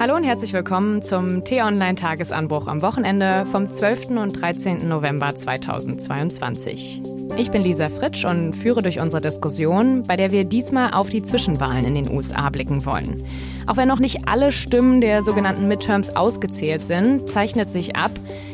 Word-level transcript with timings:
Hallo 0.00 0.14
und 0.14 0.22
herzlich 0.22 0.52
willkommen 0.52 1.02
zum 1.02 1.42
T-Online-Tagesanbruch 1.42 2.68
am 2.68 2.82
Wochenende 2.82 3.44
vom 3.46 3.68
12. 3.68 4.10
und 4.10 4.40
13. 4.40 4.86
November 4.88 5.34
2022. 5.34 7.02
Ich 7.36 7.50
bin 7.50 7.64
Lisa 7.64 7.88
Fritsch 7.88 8.24
und 8.24 8.54
führe 8.54 8.80
durch 8.80 9.00
unsere 9.00 9.20
Diskussion, 9.20 10.04
bei 10.04 10.14
der 10.14 10.30
wir 10.30 10.44
diesmal 10.44 10.92
auf 10.92 11.08
die 11.08 11.22
Zwischenwahlen 11.22 11.84
in 11.84 11.96
den 11.96 12.12
USA 12.12 12.48
blicken 12.48 12.86
wollen. 12.86 13.24
Auch 13.66 13.76
wenn 13.76 13.88
noch 13.88 13.98
nicht 13.98 14.28
alle 14.28 14.52
Stimmen 14.52 15.00
der 15.00 15.24
sogenannten 15.24 15.66
Midterms 15.66 16.14
ausgezählt 16.14 16.86
sind, 16.86 17.28
zeichnet 17.28 17.72
sich 17.72 17.96
ab, 17.96 18.12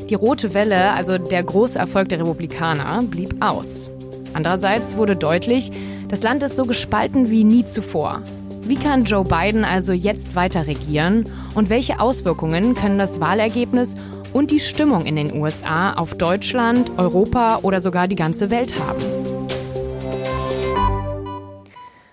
die 0.09 0.15
rote 0.15 0.55
Welle, 0.55 0.93
also 0.93 1.19
der 1.19 1.43
große 1.43 1.79
Erfolg 1.79 2.09
der 2.09 2.21
Republikaner, 2.21 3.03
blieb 3.03 3.37
aus. 3.41 3.91
Andererseits 4.33 4.97
wurde 4.97 5.15
deutlich, 5.15 5.71
das 6.09 6.23
Land 6.23 6.43
ist 6.43 6.57
so 6.57 6.65
gespalten 6.65 7.29
wie 7.29 7.45
nie 7.45 7.67
zuvor. 7.67 8.23
Wie 8.67 8.77
kann 8.77 9.05
Joe 9.05 9.25
Biden 9.25 9.63
also 9.63 9.93
jetzt 9.93 10.37
weiter 10.37 10.67
regieren 10.67 11.25
und 11.55 11.69
welche 11.69 12.01
Auswirkungen 12.01 12.75
können 12.75 12.99
das 12.99 13.21
Wahlergebnis 13.21 13.95
und 14.33 14.51
die 14.51 14.59
Stimmung 14.59 15.05
in 15.05 15.17
den 15.17 15.39
USA 15.39 15.93
auf 15.93 16.15
Deutschland, 16.15 16.91
Europa 16.97 17.59
oder 17.61 17.83
sogar 17.83 18.09
die 18.09 18.17
ganze 18.17 18.49
Welt 18.49 18.81
haben? 18.81 19.03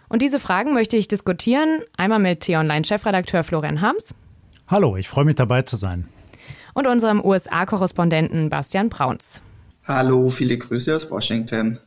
Und 0.10 0.22
diese 0.22 0.40
Fragen 0.40 0.74
möchte 0.74 0.98
ich 0.98 1.08
diskutieren. 1.08 1.84
Einmal 1.96 2.20
mit 2.20 2.42
T-Online-Chefredakteur 2.42 3.46
Florian 3.46 3.80
Harms. 3.80 4.14
Hallo, 4.68 4.98
ich 4.98 5.08
freue 5.08 5.24
mich 5.24 5.36
dabei 5.36 5.62
zu 5.62 5.78
sein. 5.78 6.10
Und 6.74 6.86
unserem 6.86 7.24
USA-Korrespondenten 7.24 8.50
Bastian 8.50 8.90
Brauns. 8.90 9.42
Hallo, 9.86 10.30
viele 10.30 10.58
Grüße 10.58 10.94
aus 10.94 11.10
Washington. 11.10 11.80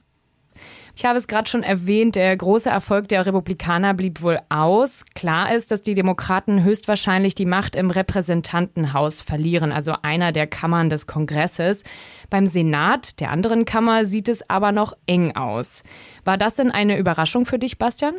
Ich 0.97 1.05
habe 1.05 1.19
es 1.19 1.27
gerade 1.27 1.51
schon 1.51 1.65
erwähnt, 1.65 2.15
der 2.15 2.37
große 2.37 2.71
Erfolg 2.71 3.09
der 3.09 3.27
Republikaner 3.27 3.95
blieb 3.95 4.23
wohl 4.23 4.39
aus. 4.49 5.05
Klar 5.17 5.53
ist, 5.53 5.73
dass 5.73 5.83
die 5.83 5.95
Demokraten 5.95 6.63
höchstwahrscheinlich 6.63 7.35
die 7.35 7.47
Macht 7.47 7.75
im 7.75 7.91
Repräsentantenhaus 7.91 9.21
verlieren, 9.21 9.73
also 9.73 9.95
einer 10.03 10.31
der 10.31 10.47
Kammern 10.47 10.91
des 10.91 11.09
Kongresses. 11.09 11.83
Beim 12.31 12.47
Senat, 12.47 13.19
der 13.19 13.33
anderen 13.33 13.65
Kammer, 13.65 14.05
sieht 14.05 14.29
es 14.29 14.49
aber 14.49 14.71
noch 14.71 14.97
eng 15.07 15.35
aus. 15.35 15.83
War 16.25 16.39
das 16.39 16.55
denn 16.55 16.71
eine 16.71 16.97
Überraschung 16.97 17.45
für 17.45 17.59
dich, 17.59 17.77
Bastian? 17.77 18.15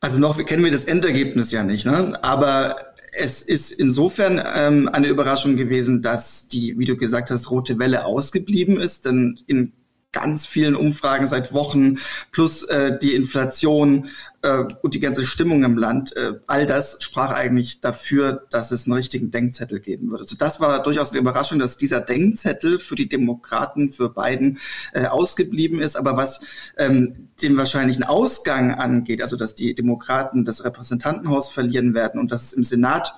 Also 0.00 0.18
noch 0.18 0.44
kennen 0.44 0.64
wir 0.64 0.72
das 0.72 0.84
Endergebnis 0.84 1.52
ja 1.52 1.62
nicht, 1.62 1.86
ne? 1.86 2.18
aber 2.22 2.74
es 3.12 3.42
ist 3.42 3.70
insofern 3.70 4.42
ähm, 4.56 4.88
eine 4.88 5.06
Überraschung 5.06 5.56
gewesen, 5.56 6.02
dass 6.02 6.48
die, 6.48 6.76
wie 6.78 6.86
du 6.86 6.96
gesagt 6.96 7.30
hast, 7.30 7.50
rote 7.50 7.78
Welle 7.78 8.04
ausgeblieben 8.04 8.80
ist. 8.80 9.04
Denn 9.04 9.38
in 9.46 9.74
ganz 10.12 10.46
vielen 10.46 10.76
Umfragen 10.76 11.26
seit 11.26 11.52
Wochen, 11.52 11.98
plus 12.30 12.62
äh, 12.64 12.98
die 12.98 13.14
Inflation 13.14 14.08
äh, 14.42 14.64
und 14.82 14.94
die 14.94 15.00
ganze 15.00 15.24
Stimmung 15.24 15.64
im 15.64 15.78
Land, 15.78 16.14
äh, 16.16 16.34
all 16.46 16.66
das 16.66 16.98
sprach 17.00 17.32
eigentlich 17.32 17.80
dafür, 17.80 18.46
dass 18.50 18.70
es 18.70 18.86
einen 18.86 18.94
richtigen 18.94 19.30
Denkzettel 19.30 19.80
geben 19.80 20.10
würde. 20.10 20.24
Also 20.24 20.36
das 20.36 20.60
war 20.60 20.82
durchaus 20.82 21.10
eine 21.10 21.20
Überraschung, 21.20 21.58
dass 21.58 21.78
dieser 21.78 22.00
Denkzettel 22.00 22.78
für 22.78 22.94
die 22.94 23.08
Demokraten, 23.08 23.92
für 23.92 24.10
Biden 24.10 24.58
äh, 24.92 25.06
ausgeblieben 25.06 25.80
ist. 25.80 25.96
Aber 25.96 26.16
was 26.16 26.42
ähm, 26.76 27.28
den 27.42 27.56
wahrscheinlichen 27.56 28.04
Ausgang 28.04 28.72
angeht, 28.72 29.22
also 29.22 29.36
dass 29.36 29.54
die 29.54 29.74
Demokraten 29.74 30.44
das 30.44 30.64
Repräsentantenhaus 30.64 31.50
verlieren 31.50 31.94
werden 31.94 32.20
und 32.20 32.30
dass 32.30 32.44
es 32.44 32.52
im 32.52 32.64
Senat 32.64 33.14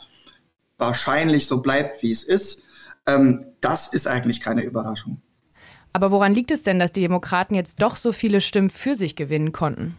wahrscheinlich 0.78 1.46
so 1.46 1.60
bleibt, 1.60 2.02
wie 2.02 2.12
es 2.12 2.22
ist, 2.22 2.62
ähm, 3.06 3.46
das 3.60 3.92
ist 3.92 4.06
eigentlich 4.06 4.40
keine 4.40 4.62
Überraschung. 4.62 5.20
Aber 5.94 6.10
woran 6.10 6.34
liegt 6.34 6.50
es 6.50 6.64
denn, 6.64 6.80
dass 6.80 6.90
die 6.90 7.00
Demokraten 7.00 7.54
jetzt 7.54 7.80
doch 7.80 7.96
so 7.96 8.10
viele 8.10 8.40
Stimmen 8.40 8.68
für 8.68 8.96
sich 8.96 9.14
gewinnen 9.14 9.52
konnten? 9.52 9.94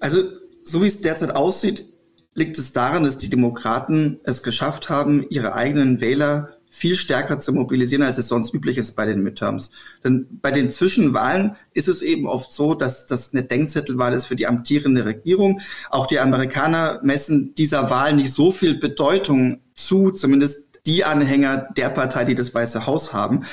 Also, 0.00 0.22
so 0.64 0.82
wie 0.82 0.86
es 0.86 1.02
derzeit 1.02 1.36
aussieht, 1.36 1.84
liegt 2.32 2.58
es 2.58 2.72
daran, 2.72 3.04
dass 3.04 3.18
die 3.18 3.28
Demokraten 3.28 4.20
es 4.24 4.42
geschafft 4.42 4.88
haben, 4.88 5.26
ihre 5.28 5.52
eigenen 5.54 6.00
Wähler 6.00 6.56
viel 6.70 6.96
stärker 6.96 7.38
zu 7.38 7.52
mobilisieren, 7.52 8.02
als 8.02 8.16
es 8.16 8.26
sonst 8.26 8.54
üblich 8.54 8.78
ist 8.78 8.96
bei 8.96 9.04
den 9.04 9.22
Midterms. 9.22 9.70
Denn 10.02 10.40
bei 10.40 10.50
den 10.50 10.72
Zwischenwahlen 10.72 11.56
ist 11.74 11.86
es 11.86 12.00
eben 12.00 12.26
oft 12.26 12.50
so, 12.50 12.74
dass 12.74 13.06
das 13.06 13.34
eine 13.34 13.44
Denkzettelwahl 13.44 14.14
ist 14.14 14.24
für 14.24 14.34
die 14.34 14.46
amtierende 14.46 15.04
Regierung. 15.04 15.60
Auch 15.90 16.06
die 16.06 16.18
Amerikaner 16.18 17.00
messen 17.04 17.54
dieser 17.54 17.90
Wahl 17.90 18.14
nicht 18.14 18.32
so 18.32 18.50
viel 18.50 18.78
Bedeutung 18.78 19.60
zu, 19.74 20.10
zumindest 20.10 20.73
die 20.86 21.04
Anhänger 21.04 21.68
der 21.76 21.88
Partei, 21.88 22.24
die 22.24 22.34
das 22.34 22.54
Weiße 22.54 22.86
Haus 22.86 23.12
haben, 23.12 23.44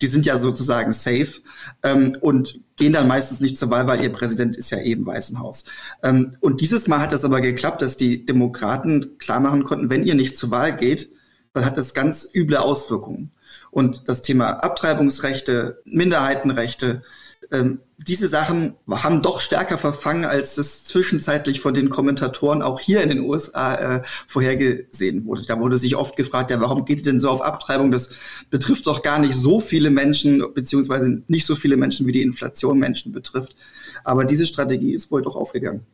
die 0.00 0.06
sind 0.06 0.24
ja 0.24 0.38
sozusagen 0.38 0.92
safe 0.92 1.42
ähm, 1.82 2.16
und 2.20 2.60
gehen 2.76 2.92
dann 2.92 3.08
meistens 3.08 3.40
nicht 3.40 3.58
zur 3.58 3.70
Wahl, 3.70 3.86
weil 3.86 4.02
ihr 4.02 4.12
Präsident 4.12 4.56
ist 4.56 4.70
ja 4.70 4.80
eben 4.80 5.04
Weißen 5.04 5.38
Haus. 5.38 5.64
Ähm, 6.02 6.36
und 6.40 6.60
dieses 6.60 6.88
Mal 6.88 7.00
hat 7.00 7.12
es 7.12 7.24
aber 7.24 7.40
geklappt, 7.40 7.82
dass 7.82 7.96
die 7.96 8.24
Demokraten 8.24 9.18
klar 9.18 9.40
machen 9.40 9.64
konnten, 9.64 9.90
wenn 9.90 10.04
ihr 10.04 10.14
nicht 10.14 10.38
zur 10.38 10.50
Wahl 10.50 10.74
geht, 10.74 11.10
dann 11.52 11.64
hat 11.64 11.76
das 11.76 11.92
ganz 11.92 12.28
üble 12.34 12.56
Auswirkungen. 12.56 13.32
Und 13.70 14.08
das 14.08 14.22
Thema 14.22 14.50
Abtreibungsrechte, 14.62 15.82
Minderheitenrechte, 15.84 17.02
ähm, 17.50 17.80
diese 18.06 18.28
Sachen 18.28 18.74
haben 18.88 19.20
doch 19.20 19.40
stärker 19.40 19.76
verfangen, 19.76 20.24
als 20.24 20.56
es 20.56 20.84
zwischenzeitlich 20.84 21.60
von 21.60 21.74
den 21.74 21.88
Kommentatoren 21.88 22.62
auch 22.62 22.78
hier 22.78 23.02
in 23.02 23.08
den 23.08 23.20
USA 23.20 23.74
äh, 23.74 24.02
vorhergesehen 24.26 25.24
wurde. 25.24 25.42
Da 25.46 25.58
wurde 25.58 25.78
sich 25.78 25.96
oft 25.96 26.16
gefragt, 26.16 26.50
ja, 26.50 26.60
warum 26.60 26.84
geht 26.84 26.98
es 26.98 27.04
denn 27.04 27.20
so 27.20 27.30
auf 27.30 27.42
Abtreibung? 27.42 27.90
Das 27.90 28.10
betrifft 28.50 28.86
doch 28.86 29.02
gar 29.02 29.18
nicht 29.18 29.34
so 29.34 29.60
viele 29.60 29.90
Menschen, 29.90 30.44
beziehungsweise 30.54 31.22
nicht 31.26 31.46
so 31.46 31.56
viele 31.56 31.76
Menschen, 31.76 32.06
wie 32.06 32.12
die 32.12 32.22
Inflation 32.22 32.78
Menschen 32.78 33.12
betrifft. 33.12 33.56
Aber 34.04 34.24
diese 34.24 34.46
Strategie 34.46 34.92
ist 34.94 35.10
wohl 35.10 35.22
doch 35.22 35.34
aufgegangen. 35.34 35.84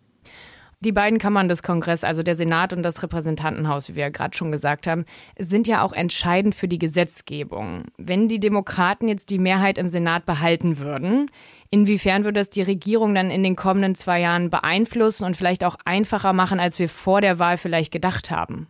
Die 0.85 0.93
beiden 0.93 1.19
Kammern 1.19 1.49
des 1.49 1.63
Kongresses, 1.63 2.05
also 2.05 2.23
der 2.23 2.35
Senat 2.35 2.75
und 2.75 2.83
das 2.83 3.03
Repräsentantenhaus, 3.03 3.89
wie 3.89 3.97
wir 3.97 4.03
ja 4.03 4.09
gerade 4.11 4.37
schon 4.37 4.53
gesagt 4.53 4.87
haben, 4.87 5.07
sind 5.39 5.67
ja 5.67 5.83
auch 5.83 5.95
entscheidend 5.95 6.55
für 6.55 6.69
die 6.69 6.79
Gesetzgebung. 6.79 7.85
Wenn 7.97 8.29
die 8.29 8.39
Demokraten 8.39 9.09
jetzt 9.09 9.31
die 9.31 9.39
Mehrheit 9.39 9.79
im 9.79 9.89
Senat 9.89 10.27
behalten 10.27 10.79
würden, 10.79 11.31
inwiefern 11.71 12.25
würde 12.25 12.41
das 12.41 12.51
die 12.51 12.61
Regierung 12.61 13.15
dann 13.15 13.31
in 13.31 13.43
den 13.43 13.57
kommenden 13.57 13.95
zwei 13.95 14.21
Jahren 14.21 14.51
beeinflussen 14.51 15.25
und 15.25 15.39
vielleicht 15.39 15.65
auch 15.65 15.77
einfacher 15.87 16.35
machen, 16.35 16.61
als 16.61 16.79
wir 16.79 16.91
vor 16.91 17.23
der 17.23 17.39
Wahl 17.39 17.57
vielleicht 17.57 17.91
gedacht 17.91 18.31
haben? 18.31 18.67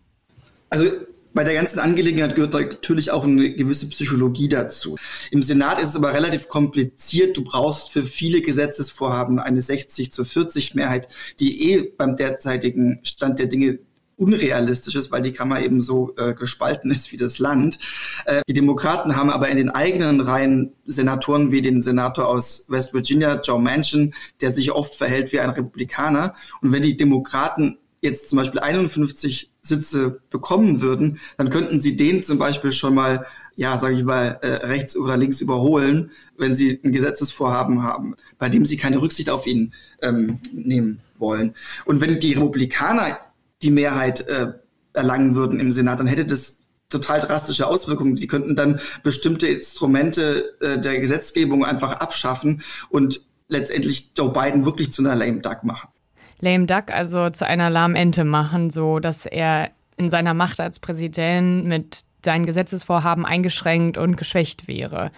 Also 0.71 0.87
bei 1.35 1.45
der 1.45 1.55
ganzen 1.55 1.81
Angelegenheit 1.81 2.37
gehört 2.37 2.55
natürlich 2.55 3.11
auch 3.11 3.25
eine 3.25 3.53
gewisse 3.53 3.89
Psychologie 3.89 4.49
dazu. 4.49 4.97
Im 5.31 5.43
Senat 5.43 5.79
ist 5.81 5.91
es 5.91 5.97
aber 5.97 6.15
relativ 6.15 6.49
kompliziert. 6.49 7.37
Du 7.37 7.43
brauchst 7.43 7.91
für 7.91 8.05
viele 8.05 8.41
Gesetzesvorhaben 8.41 9.41
eine 9.41 9.61
60 9.61 10.13
zu 10.13 10.25
40 10.25 10.75
Mehrheit, 10.75 11.09
die 11.41 11.73
eh 11.73 11.93
beim 11.97 12.17
derzeitigen 12.17 13.01
Stand 13.03 13.41
der 13.41 13.47
Dinge 13.47 13.81
unrealistisch 14.17 14.95
ist, 14.95 15.11
weil 15.11 15.23
die 15.23 15.33
Kammer 15.33 15.61
eben 15.61 15.83
so 15.83 16.15
äh, 16.17 16.35
gespalten 16.35 16.93
ist 16.93 17.11
wie 17.11 17.17
das 17.17 17.41
Land. 17.41 17.81
Äh, 18.27 18.43
die 18.49 18.55
Demokraten 18.55 19.17
haben 19.17 19.31
aber 19.31 19.49
in 19.49 19.57
den 19.57 19.71
eigenen 19.71 20.21
Reihen 20.21 20.73
Senatoren 20.87 21.51
wie 21.51 21.63
den 21.63 21.83
Senator 21.83 22.29
aus 22.29 22.67
West 22.69 22.95
Virginia, 22.95 23.41
Joe 23.43 23.61
Manchin, 23.61 24.15
der 24.41 24.53
sich 24.53 24.71
oft 24.71 24.95
verhält 24.95 25.33
wie 25.33 25.41
ein 25.41 25.51
Republikaner. 25.51 26.35
Und 26.63 26.71
wenn 26.71 26.83
die 26.83 26.97
Demokraten 26.97 27.79
jetzt 28.03 28.29
zum 28.29 28.37
Beispiel 28.37 28.61
51 28.61 29.51
Sitze 29.65 30.21
bekommen 30.31 30.83
würden, 30.83 31.19
dann 31.39 31.51
könnten 31.51 31.81
sie 31.81 31.97
den 31.97 32.23
zum 32.23 32.39
Beispiel 32.39 32.71
schon 32.71 32.95
mal, 32.95 33.27
ja, 33.57 33.79
sage 33.79 33.95
ich 33.97 34.05
mal, 34.05 34.39
äh, 34.43 34.67
rechts 34.67 34.97
oder 34.97 35.17
links 35.17 35.41
überholen, 35.41 36.11
wenn 36.37 36.55
sie 36.55 36.81
ein 36.85 36.93
Gesetzesvorhaben 36.93 37.83
haben, 37.83 38.15
bei 38.39 38.49
dem 38.49 38.67
sie 38.67 38.77
keine 38.77 39.01
Rücksicht 39.01 39.31
auf 39.31 39.47
ihn 39.47 39.73
ähm, 40.03 40.39
nehmen 40.53 41.01
wollen. 41.19 41.55
Und 41.87 42.01
wenn 42.01 42.21
die 42.21 42.35
Republikaner 42.35 43.19
die 43.63 43.71
Mehrheit 43.71 44.27
äh, 44.29 44.53
erlangen 44.93 45.35
würden 45.35 45.59
im 45.61 45.73
Senat, 45.73 45.99
dann 45.99 46.07
hätte 46.07 46.27
das 46.27 46.61
total 46.91 47.21
drastische 47.21 47.67
Auswirkungen. 47.67 48.17
Die 48.17 48.27
könnten 48.27 48.55
dann 48.55 48.81
bestimmte 49.03 49.47
Instrumente 49.47 50.55
äh, 50.61 50.79
der 50.79 51.01
Gesetzgebung 51.01 51.65
einfach 51.65 51.93
abschaffen 51.93 52.63
und 52.91 53.25
letztendlich 53.49 54.13
Joe 54.17 54.33
Biden 54.33 54.67
wirklich 54.67 54.93
zu 54.93 55.03
einer 55.03 55.15
lame 55.15 55.41
duck 55.41 55.65
machen 55.65 55.89
lame 56.45 56.67
duck, 56.67 56.91
also 56.91 57.31
zu 57.31 57.47
einer 57.47 57.71
lahmen 57.71 57.97
Ente 57.97 58.25
machen, 58.25 58.71
so 58.71 59.01
dass 59.01 59.27
er 59.27 59.71
in 59.97 60.11
seiner 60.11 60.35
Macht 60.35 60.61
als 60.61 60.79
Präsident 60.79 61.65
mit 61.67 62.05
seinen 62.25 62.47
Gesetzesvorhaben 62.47 63.25
eingeschränkt 63.25 63.99
und 63.99 64.17
geschwächt 64.17 64.69
wäre. 64.69 65.11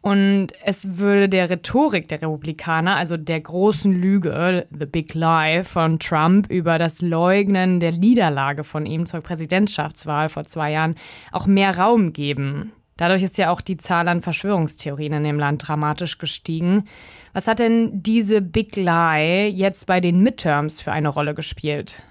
Und 0.00 0.48
es 0.62 0.98
würde 0.98 1.30
der 1.30 1.48
Rhetorik 1.48 2.08
der 2.08 2.20
Republikaner, 2.20 2.96
also 2.96 3.16
der 3.16 3.40
großen 3.40 3.90
Lüge, 3.90 4.66
The 4.70 4.84
Big 4.84 5.14
Lie 5.14 5.64
von 5.64 5.98
Trump 5.98 6.50
über 6.50 6.78
das 6.78 7.00
Leugnen 7.00 7.80
der 7.80 7.92
Niederlage 7.92 8.64
von 8.64 8.84
ihm 8.84 9.06
zur 9.06 9.22
Präsidentschaftswahl 9.22 10.28
vor 10.28 10.44
zwei 10.44 10.72
Jahren, 10.72 10.96
auch 11.32 11.46
mehr 11.46 11.78
Raum 11.78 12.12
geben. 12.12 12.72
Dadurch 12.96 13.22
ist 13.22 13.38
ja 13.38 13.50
auch 13.50 13.60
die 13.60 13.76
Zahl 13.76 14.06
an 14.08 14.22
Verschwörungstheorien 14.22 15.14
in 15.14 15.24
dem 15.24 15.38
Land 15.38 15.66
dramatisch 15.66 16.18
gestiegen. 16.18 16.86
Was 17.32 17.48
hat 17.48 17.58
denn 17.58 18.02
diese 18.02 18.40
Big 18.40 18.76
Lie 18.76 19.48
jetzt 19.48 19.86
bei 19.86 20.00
den 20.00 20.20
Midterms 20.20 20.80
für 20.80 20.92
eine 20.92 21.08
Rolle 21.08 21.34
gespielt? 21.34 22.02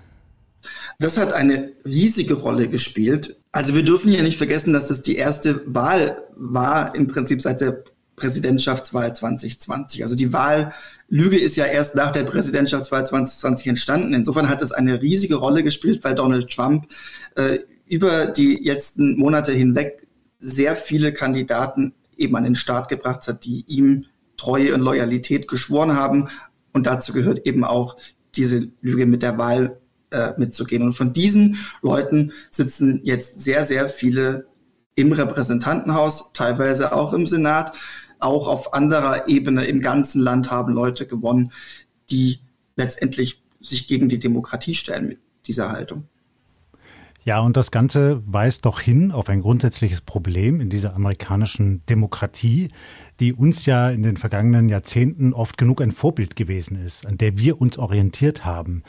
Das 1.00 1.18
hat 1.18 1.34
eine 1.34 1.72
riesige 1.86 2.36
Rolle 2.36 2.68
gespielt. 2.68 3.38
Also 3.52 3.76
wir 3.76 3.84
dürfen 3.84 4.12
hier 4.12 4.24
nicht 4.24 4.38
vergessen, 4.38 4.74
dass 4.74 4.88
das 4.88 5.02
die 5.02 5.16
erste 5.16 5.62
Wahl 5.66 6.24
war, 6.36 6.96
im 6.96 7.08
Prinzip 7.08 7.42
seit 7.42 7.62
der 7.62 7.84
Präsidentschaftswahl 8.16 9.16
2020. 9.16 10.04
Also 10.04 10.16
die 10.16 10.32
Wahllüge 10.34 11.38
ist 11.38 11.56
ja 11.56 11.66
erst 11.66 11.96
nach 11.96 12.12
der 12.12 12.24
Präsidentschaftswahl 12.24 13.06
2020 13.06 13.68
entstanden. 13.68 14.14
Insofern 14.14 14.50
hat 14.50 14.62
es 14.62 14.72
eine 14.72 15.02
riesige 15.02 15.36
Rolle 15.36 15.64
gespielt, 15.64 16.04
weil 16.04 16.16
Donald 16.16 16.50
Trump 16.50 16.88
äh, 17.36 17.60
über 17.88 18.28
die 18.28 18.56
letzten 18.64 19.18
Monate 19.18 19.52
hinweg 19.52 20.03
sehr 20.44 20.76
viele 20.76 21.14
Kandidaten 21.14 21.94
eben 22.18 22.36
an 22.36 22.44
den 22.44 22.56
Start 22.56 22.90
gebracht 22.90 23.28
hat, 23.28 23.46
die 23.46 23.64
ihm 23.68 24.06
Treue 24.38 24.74
und 24.74 24.82
Loyalität 24.82 25.48
geschworen 25.48 25.96
haben. 25.96 26.28
Und 26.74 26.86
dazu 26.86 27.14
gehört 27.14 27.46
eben 27.48 27.64
auch 27.64 27.98
diese 28.36 28.68
Lüge 28.82 29.06
mit 29.06 29.22
der 29.22 29.38
Wahl 29.38 29.80
äh, 30.12 30.34
mitzugehen. 30.38 30.84
Und 30.84 30.94
von 30.94 31.14
diesen 31.14 31.58
Leuten 31.82 32.34
sitzen 32.52 33.02
jetzt 33.04 33.42
sehr, 33.42 33.66
sehr 33.66 33.90
viele 33.90 34.48
im 34.96 35.12
Repräsentantenhaus, 35.12 36.34
teilweise 36.34 36.94
auch 36.94 37.14
im 37.14 37.26
Senat, 37.26 37.76
auch 38.20 38.48
auf 38.48 38.74
anderer 38.74 39.28
Ebene 39.28 39.66
im 39.66 39.82
ganzen 39.82 40.22
Land 40.22 40.52
haben 40.52 40.74
Leute 40.74 41.08
gewonnen, 41.08 41.52
die 42.10 42.40
letztendlich 42.76 43.42
sich 43.60 43.88
gegen 43.88 44.10
die 44.10 44.20
Demokratie 44.20 44.76
stellen 44.76 45.08
mit 45.08 45.20
dieser 45.48 45.72
Haltung. 45.72 46.08
Ja, 47.26 47.40
und 47.40 47.56
das 47.56 47.72
Ganze 47.72 48.22
weist 48.26 48.66
doch 48.66 48.82
hin 48.82 49.14
auf 49.14 49.30
ein 49.30 49.40
grundsätzliches 49.40 50.02
Problem 50.02 50.60
in 50.60 50.70
dieser 50.70 50.94
amerikanischen 50.94 51.82
Demokratie, 51.86 52.68
die 53.22 53.32
uns 53.32 53.66
ja 53.66 53.90
in 53.90 54.04
den 54.04 54.18
vergangenen 54.18 54.68
Jahrzehnten 54.68 55.34
oft 55.34 55.58
genug 55.58 55.82
ein 55.82 55.94
Vorbild 55.94 56.36
gewesen 56.36 56.84
ist, 56.84 57.06
an 57.06 57.18
der 57.18 57.38
wir 57.38 57.62
uns 57.62 57.78
orientiert 57.78 58.44
haben. 58.44 58.84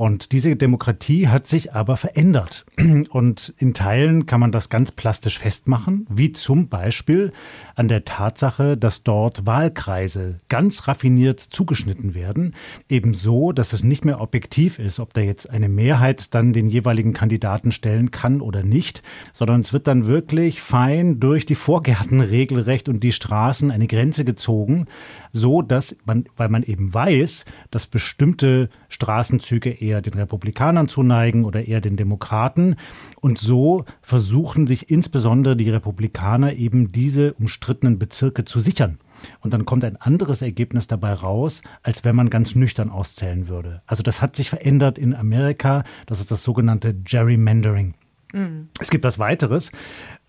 Und 0.00 0.32
diese 0.32 0.56
Demokratie 0.56 1.28
hat 1.28 1.46
sich 1.46 1.74
aber 1.74 1.98
verändert. 1.98 2.64
Und 3.10 3.52
in 3.58 3.74
Teilen 3.74 4.24
kann 4.24 4.40
man 4.40 4.50
das 4.50 4.70
ganz 4.70 4.92
plastisch 4.92 5.38
festmachen, 5.38 6.06
wie 6.08 6.32
zum 6.32 6.70
Beispiel 6.70 7.34
an 7.74 7.86
der 7.86 8.06
Tatsache, 8.06 8.78
dass 8.78 9.02
dort 9.02 9.44
Wahlkreise 9.44 10.40
ganz 10.48 10.88
raffiniert 10.88 11.38
zugeschnitten 11.38 12.14
werden. 12.14 12.54
Ebenso, 12.88 13.52
dass 13.52 13.74
es 13.74 13.84
nicht 13.84 14.06
mehr 14.06 14.22
objektiv 14.22 14.78
ist, 14.78 15.00
ob 15.00 15.12
da 15.12 15.20
jetzt 15.20 15.50
eine 15.50 15.68
Mehrheit 15.68 16.34
dann 16.34 16.54
den 16.54 16.70
jeweiligen 16.70 17.12
Kandidaten 17.12 17.70
stellen 17.70 18.10
kann 18.10 18.40
oder 18.40 18.62
nicht, 18.62 19.02
sondern 19.34 19.60
es 19.60 19.74
wird 19.74 19.86
dann 19.86 20.06
wirklich 20.06 20.62
fein 20.62 21.20
durch 21.20 21.44
die 21.44 21.54
Vorgärten 21.54 22.22
regelrecht 22.22 22.88
und 22.88 23.04
die 23.04 23.12
Straßen 23.12 23.70
eine 23.70 23.86
Grenze 23.86 24.24
gezogen, 24.24 24.86
so 25.30 25.60
dass 25.60 25.98
man, 26.06 26.24
weil 26.38 26.48
man 26.48 26.62
eben 26.62 26.94
weiß, 26.94 27.44
dass 27.70 27.86
bestimmte 27.86 28.70
Straßenzüge 28.88 29.68
eher 29.68 29.89
eher 29.90 30.02
den 30.02 30.14
Republikanern 30.14 30.88
zuneigen 30.88 31.44
oder 31.44 31.66
eher 31.66 31.80
den 31.80 31.96
Demokraten. 31.96 32.76
Und 33.20 33.38
so 33.38 33.84
versuchen 34.02 34.66
sich 34.66 34.90
insbesondere 34.90 35.56
die 35.56 35.70
Republikaner 35.70 36.54
eben 36.54 36.92
diese 36.92 37.34
umstrittenen 37.34 37.98
Bezirke 37.98 38.44
zu 38.44 38.60
sichern. 38.60 38.98
Und 39.40 39.52
dann 39.52 39.66
kommt 39.66 39.84
ein 39.84 39.96
anderes 39.96 40.40
Ergebnis 40.40 40.86
dabei 40.86 41.12
raus, 41.12 41.62
als 41.82 42.04
wenn 42.04 42.16
man 42.16 42.30
ganz 42.30 42.54
nüchtern 42.54 42.90
auszählen 42.90 43.48
würde. 43.48 43.82
Also 43.86 44.02
das 44.02 44.22
hat 44.22 44.36
sich 44.36 44.48
verändert 44.48 44.98
in 44.98 45.14
Amerika. 45.14 45.84
Das 46.06 46.20
ist 46.20 46.30
das 46.30 46.42
sogenannte 46.42 46.94
Gerrymandering. 46.94 47.94
Mhm. 48.32 48.68
Es 48.78 48.90
gibt 48.90 49.04
was 49.04 49.18
weiteres. 49.18 49.72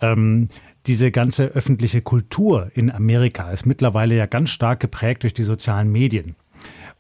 Ähm, 0.02 0.50
diese 0.88 1.12
ganze 1.12 1.46
öffentliche 1.46 2.02
Kultur 2.02 2.72
in 2.74 2.92
Amerika 2.92 3.52
ist 3.52 3.66
mittlerweile 3.66 4.16
ja 4.16 4.26
ganz 4.26 4.50
stark 4.50 4.80
geprägt 4.80 5.24
durch 5.24 5.34
die 5.34 5.44
sozialen 5.44 5.92
Medien. 5.92 6.36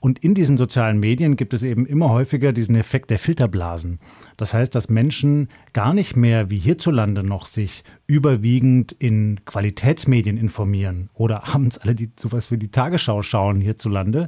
Und 0.01 0.17
in 0.17 0.33
diesen 0.33 0.57
sozialen 0.57 0.99
Medien 0.99 1.35
gibt 1.35 1.53
es 1.53 1.61
eben 1.61 1.85
immer 1.85 2.09
häufiger 2.09 2.53
diesen 2.53 2.75
Effekt 2.75 3.11
der 3.11 3.19
Filterblasen. 3.19 3.99
Das 4.35 4.51
heißt, 4.51 4.73
dass 4.73 4.89
Menschen 4.89 5.47
gar 5.73 5.93
nicht 5.93 6.15
mehr 6.15 6.49
wie 6.49 6.57
hierzulande 6.57 7.23
noch 7.23 7.45
sich 7.45 7.83
überwiegend 8.07 8.93
in 8.93 9.45
Qualitätsmedien 9.45 10.37
informieren 10.37 11.11
oder 11.13 11.53
abends 11.53 11.77
alle 11.77 11.93
die 11.93 12.09
sowas 12.19 12.49
wie 12.49 12.57
die 12.57 12.71
Tagesschau 12.71 13.21
schauen 13.21 13.61
hierzulande 13.61 14.25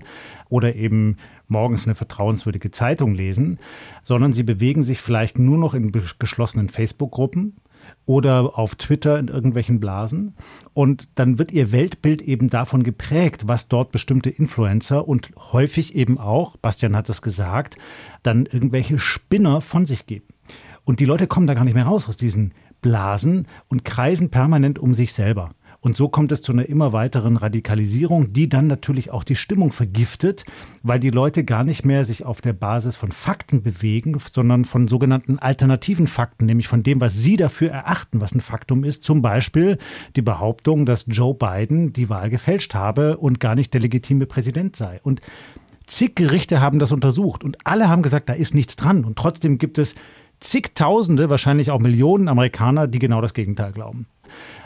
oder 0.48 0.76
eben 0.76 1.18
morgens 1.48 1.88
eine 1.88 1.96
vertrauenswürdige 1.96 2.70
Zeitung 2.70 3.16
lesen, 3.16 3.58
sondern 4.04 4.32
sie 4.32 4.44
bewegen 4.44 4.84
sich 4.84 5.02
vielleicht 5.02 5.40
nur 5.40 5.58
noch 5.58 5.74
in 5.74 5.92
geschlossenen 6.20 6.70
Facebook-Gruppen, 6.70 7.56
oder 8.06 8.58
auf 8.58 8.76
Twitter 8.76 9.18
in 9.20 9.28
irgendwelchen 9.28 9.80
Blasen. 9.80 10.36
Und 10.74 11.10
dann 11.16 11.40
wird 11.40 11.52
ihr 11.52 11.72
Weltbild 11.72 12.22
eben 12.22 12.50
davon 12.50 12.84
geprägt, 12.84 13.48
was 13.48 13.68
dort 13.68 13.92
bestimmte 13.92 14.30
Influencer 14.30 15.08
und 15.08 15.32
häufig 15.52 15.96
eben 15.96 16.18
auch, 16.18 16.58
Bastian 16.58 16.96
hat 16.96 17.10
es 17.10 17.22
gesagt, 17.22 17.78
dann 18.24 18.46
irgendwelche 18.46 19.00
Spinner 19.00 19.62
von 19.62 19.86
sich 19.86 20.06
geben. 20.06 20.28
Und 20.86 21.00
die 21.00 21.06
Leute 21.06 21.28
kommen 21.28 21.48
da 21.48 21.54
gar 21.54 21.64
nicht 21.64 21.76
mehr 21.76 21.86
raus 21.86 22.10
aus 22.10 22.18
diesen 22.18 22.54
Blasen 22.82 23.48
und 23.70 23.86
kreisen 23.86 24.30
permanent 24.30 24.78
um 24.78 24.94
sich 24.94 25.14
selber. 25.14 25.52
Und 25.84 25.98
so 25.98 26.08
kommt 26.08 26.32
es 26.32 26.42
zu 26.42 26.54
einer 26.54 26.70
immer 26.70 26.94
weiteren 26.94 27.36
Radikalisierung, 27.36 28.32
die 28.32 28.48
dann 28.48 28.68
natürlich 28.68 29.12
auch 29.12 29.26
die 29.26 29.36
Stimmung 29.36 29.74
vergiftet, 29.74 30.46
weil 30.82 30.98
die 30.98 31.10
Leute 31.10 31.44
gar 31.44 31.66
nicht 31.66 31.84
mehr 31.84 32.06
sich 32.06 32.24
auf 32.24 32.40
der 32.40 32.54
Basis 32.54 32.96
von 32.96 33.12
Fakten 33.12 33.64
bewegen, 33.64 34.18
sondern 34.32 34.64
von 34.64 34.88
sogenannten 34.88 35.40
alternativen 35.40 36.08
Fakten, 36.08 36.46
nämlich 36.46 36.70
von 36.70 36.84
dem, 36.84 37.02
was 37.02 37.16
sie 37.16 37.36
dafür 37.36 37.72
erachten, 37.72 38.22
was 38.22 38.34
ein 38.34 38.40
Faktum 38.40 38.86
ist. 38.86 39.04
Zum 39.04 39.22
Beispiel 39.22 39.78
die 40.16 40.22
Behauptung, 40.22 40.86
dass 40.86 41.04
Joe 41.10 41.34
Biden 41.34 41.92
die 41.92 42.08
Wahl 42.08 42.30
gefälscht 42.30 42.74
habe 42.76 43.18
und 43.18 43.42
gar 43.42 43.54
nicht 43.54 43.74
der 43.74 43.82
legitime 43.82 44.26
Präsident 44.26 44.78
sei. 44.78 45.02
Und 45.04 45.20
zig 45.86 46.16
Gerichte 46.16 46.62
haben 46.62 46.80
das 46.80 46.94
untersucht 46.94 47.44
und 47.44 47.58
alle 47.66 47.90
haben 47.90 48.04
gesagt, 48.04 48.30
da 48.30 48.34
ist 48.34 48.54
nichts 48.54 48.78
dran. 48.78 49.04
Und 49.04 49.18
trotzdem 49.18 49.58
gibt 49.58 49.78
es 49.78 49.96
zigtausende, 50.40 51.30
wahrscheinlich 51.30 51.72
auch 51.72 51.80
Millionen 51.80 52.30
Amerikaner, 52.30 52.88
die 52.88 53.00
genau 53.00 53.20
das 53.20 53.34
Gegenteil 53.34 53.74
glauben. 53.74 54.08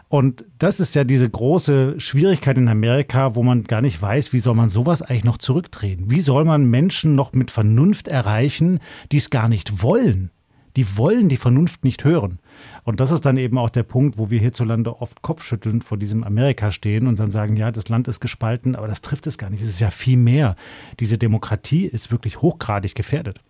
Und 0.10 0.46
das 0.58 0.80
ist 0.80 0.96
ja 0.96 1.04
diese 1.04 1.30
große 1.30 2.00
Schwierigkeit 2.00 2.58
in 2.58 2.70
Amerika, 2.70 3.36
wo 3.36 3.44
man 3.44 3.64
gar 3.64 3.82
nicht 3.82 4.02
weiß, 4.02 4.32
wie 4.32 4.40
soll 4.40 4.56
man 4.56 4.70
sowas 4.70 5.02
eigentlich 5.02 5.26
noch 5.26 5.38
zurückdrehen? 5.38 6.10
Wie 6.10 6.22
soll 6.22 6.46
man 6.46 6.66
Menschen 6.66 7.16
noch 7.16 7.34
mit 7.34 7.52
Vernunft 7.52 8.08
erreichen, 8.08 8.80
die 9.12 9.18
es 9.18 9.30
gar 9.30 9.50
nicht 9.50 9.84
wollen? 9.84 10.32
Die 10.78 10.96
wollen 10.96 11.28
die 11.28 11.38
Vernunft 11.38 11.84
nicht 11.84 12.06
hören. 12.06 12.40
Und 12.84 13.00
das 13.00 13.12
ist 13.12 13.26
dann 13.26 13.36
eben 13.36 13.58
auch 13.58 13.72
der 13.72 13.84
Punkt, 13.84 14.18
wo 14.18 14.30
wir 14.30 14.40
hierzulande 14.40 15.02
oft 15.02 15.24
kopfschüttelnd 15.24 15.84
vor 15.84 15.98
diesem 15.98 16.24
Amerika 16.24 16.72
stehen 16.72 17.08
und 17.08 17.20
dann 17.20 17.32
sagen, 17.32 17.58
ja, 17.58 17.72
das 17.72 17.90
Land 17.90 18.08
ist 18.08 18.20
gespalten, 18.20 18.76
aber 18.76 18.88
das 18.88 19.02
trifft 19.02 19.28
es 19.28 19.38
gar 19.38 19.50
nicht. 19.50 19.64
Es 19.64 19.70
ist 19.70 19.80
ja 19.80 19.90
viel 19.90 20.18
mehr. 20.18 20.56
Diese 21.00 21.18
Demokratie 21.18 21.86
ist 21.86 22.12
wirklich 22.12 22.42
hochgradig 22.42 22.94
gefährdet. 22.96 23.42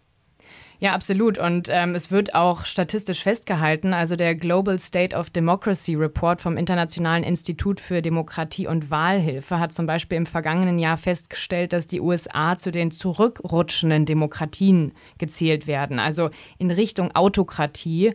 Ja, 0.79 0.93
absolut. 0.93 1.39
Und 1.39 1.69
ähm, 1.71 1.95
es 1.95 2.11
wird 2.11 2.35
auch 2.35 2.65
statistisch 2.65 3.23
festgehalten. 3.23 3.93
Also 3.93 4.15
der 4.15 4.35
Global 4.35 4.77
State 4.77 5.15
of 5.15 5.31
Democracy 5.31 5.95
Report 5.95 6.39
vom 6.39 6.55
Internationalen 6.55 7.23
Institut 7.23 7.79
für 7.79 8.03
Demokratie 8.03 8.67
und 8.67 8.91
Wahlhilfe 8.91 9.59
hat 9.59 9.73
zum 9.73 9.87
Beispiel 9.87 10.19
im 10.19 10.27
vergangenen 10.27 10.77
Jahr 10.77 10.97
festgestellt, 10.97 11.73
dass 11.73 11.87
die 11.87 11.99
USA 11.99 12.57
zu 12.57 12.69
den 12.71 12.91
zurückrutschenden 12.91 14.05
Demokratien 14.05 14.91
gezählt 15.17 15.65
werden, 15.65 15.97
also 15.97 16.29
in 16.59 16.69
Richtung 16.69 17.15
Autokratie. 17.15 18.13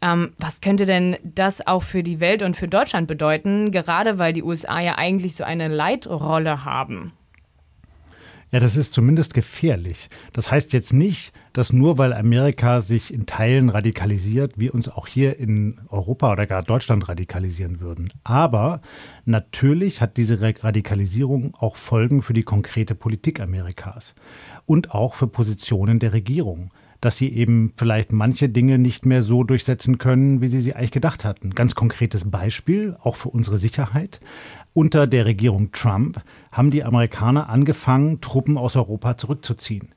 Ähm, 0.00 0.34
was 0.38 0.60
könnte 0.60 0.86
denn 0.86 1.16
das 1.24 1.66
auch 1.66 1.82
für 1.82 2.04
die 2.04 2.20
Welt 2.20 2.42
und 2.42 2.56
für 2.56 2.68
Deutschland 2.68 3.08
bedeuten, 3.08 3.72
gerade 3.72 4.20
weil 4.20 4.32
die 4.32 4.44
USA 4.44 4.78
ja 4.78 4.96
eigentlich 4.96 5.34
so 5.34 5.42
eine 5.42 5.66
Leitrolle 5.66 6.64
haben? 6.64 7.12
Ja, 8.50 8.60
das 8.60 8.76
ist 8.76 8.92
zumindest 8.92 9.34
gefährlich. 9.34 10.08
Das 10.32 10.50
heißt 10.50 10.72
jetzt 10.72 10.92
nicht, 10.92 11.32
dass 11.58 11.72
nur 11.72 11.98
weil 11.98 12.12
Amerika 12.12 12.80
sich 12.80 13.12
in 13.12 13.26
Teilen 13.26 13.68
radikalisiert, 13.68 14.60
wir 14.60 14.72
uns 14.74 14.88
auch 14.88 15.08
hier 15.08 15.40
in 15.40 15.80
Europa 15.88 16.30
oder 16.30 16.46
gar 16.46 16.62
Deutschland 16.62 17.08
radikalisieren 17.08 17.80
würden. 17.80 18.12
Aber 18.22 18.80
natürlich 19.24 20.00
hat 20.00 20.18
diese 20.18 20.40
Radikalisierung 20.40 21.56
auch 21.58 21.74
Folgen 21.74 22.22
für 22.22 22.32
die 22.32 22.44
konkrete 22.44 22.94
Politik 22.94 23.40
Amerikas 23.40 24.14
und 24.66 24.92
auch 24.92 25.14
für 25.14 25.26
Positionen 25.26 25.98
der 25.98 26.12
Regierung 26.12 26.70
dass 27.00 27.16
sie 27.16 27.32
eben 27.32 27.72
vielleicht 27.76 28.10
manche 28.10 28.48
Dinge 28.48 28.76
nicht 28.76 29.06
mehr 29.06 29.22
so 29.22 29.44
durchsetzen 29.44 29.98
können, 29.98 30.40
wie 30.40 30.48
sie 30.48 30.60
sie 30.60 30.74
eigentlich 30.74 30.90
gedacht 30.90 31.24
hatten. 31.24 31.50
Ganz 31.50 31.76
konkretes 31.76 32.28
Beispiel, 32.28 32.96
auch 33.00 33.14
für 33.14 33.28
unsere 33.28 33.58
Sicherheit. 33.58 34.18
Unter 34.72 35.06
der 35.06 35.24
Regierung 35.24 35.70
Trump 35.70 36.20
haben 36.50 36.72
die 36.72 36.82
Amerikaner 36.82 37.50
angefangen, 37.50 38.20
Truppen 38.20 38.58
aus 38.58 38.74
Europa 38.74 39.16
zurückzuziehen 39.16 39.94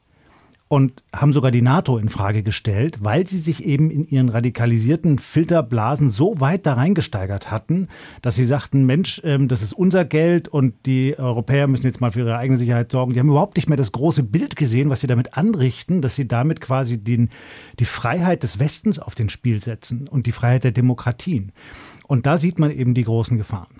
und 0.72 1.04
haben 1.12 1.34
sogar 1.34 1.51
die 1.51 1.62
NATO 1.62 1.98
in 1.98 2.08
Frage 2.08 2.44
gestellt, 2.44 3.00
weil 3.01 3.28
sie 3.28 3.40
sich 3.40 3.66
eben 3.66 3.92
in 3.92 4.08
ihren 4.08 4.30
radikalisierten 4.30 5.20
Filterblasen 5.20 6.10
so 6.10 6.40
weit 6.40 6.66
da 6.66 6.75
reingesteigert 6.75 7.51
hatten, 7.51 7.90
dass 8.22 8.36
sie 8.36 8.46
sagten, 8.46 8.86
Mensch, 8.86 9.20
ähm, 9.25 9.50
das 9.50 9.63
ist 9.63 9.74
unser 9.74 10.06
Geld 10.06 10.48
und 10.48 10.74
die 10.86 11.20
Europäer 11.20 11.68
müssen 11.68 11.88
jetzt 11.88 12.00
mal 12.00 12.13
für 12.13 12.22
ihre 12.22 12.38
eigene 12.38 12.58
Sicherheit 12.58 12.90
sorgen. 12.90 13.12
Die 13.12 13.20
haben 13.20 13.28
überhaupt 13.28 13.58
nicht 13.58 13.68
mehr 13.68 13.75
das 13.75 13.92
große 13.92 14.24
Bild 14.24 14.56
gesehen, 14.56 14.90
was 14.90 15.01
sie 15.01 15.08
damit 15.08 15.34
anrichten, 15.34 16.01
dass 16.01 16.16
sie 16.16 16.25
damit 16.25 16.62
quasi 16.62 16.98
den, 16.98 17.32
die 17.80 17.84
Freiheit 17.84 18.42
des 18.42 18.58
Westens 18.58 18.98
auf 18.98 19.13
den 19.13 19.28
Spiel 19.28 19.62
setzen 19.62 20.08
und 20.08 20.25
die 20.25 20.32
Freiheit 20.32 20.63
der 20.63 20.72
Demokratien. 20.72 21.51
Und 22.08 22.25
da 22.25 22.38
sieht 22.38 22.60
man 22.60 22.72
eben 22.72 22.94
die 22.94 23.04
großen 23.04 23.38
Gefahren. 23.38 23.75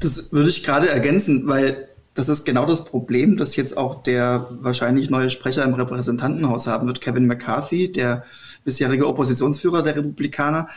Das 0.00 0.32
würde 0.32 0.50
ich 0.50 0.64
gerade 0.64 0.88
ergänzen, 0.88 1.46
weil 1.46 1.86
das 2.16 2.28
ist 2.28 2.44
genau 2.44 2.66
das 2.66 2.84
Problem, 2.84 3.36
das 3.36 3.56
jetzt 3.56 3.76
auch 3.76 4.02
der 4.02 4.48
wahrscheinlich 4.60 5.10
neue 5.10 5.30
Sprecher 5.30 5.64
im 5.64 5.74
Repräsentantenhaus 5.74 6.66
haben 6.66 6.86
wird, 6.86 7.00
Kevin 7.00 7.26
McCarthy, 7.26 7.92
der 7.92 8.24
bisherige 8.64 9.06
Oppositionsführer 9.06 9.82
der 9.82 9.96
Republikaner, 9.96 10.68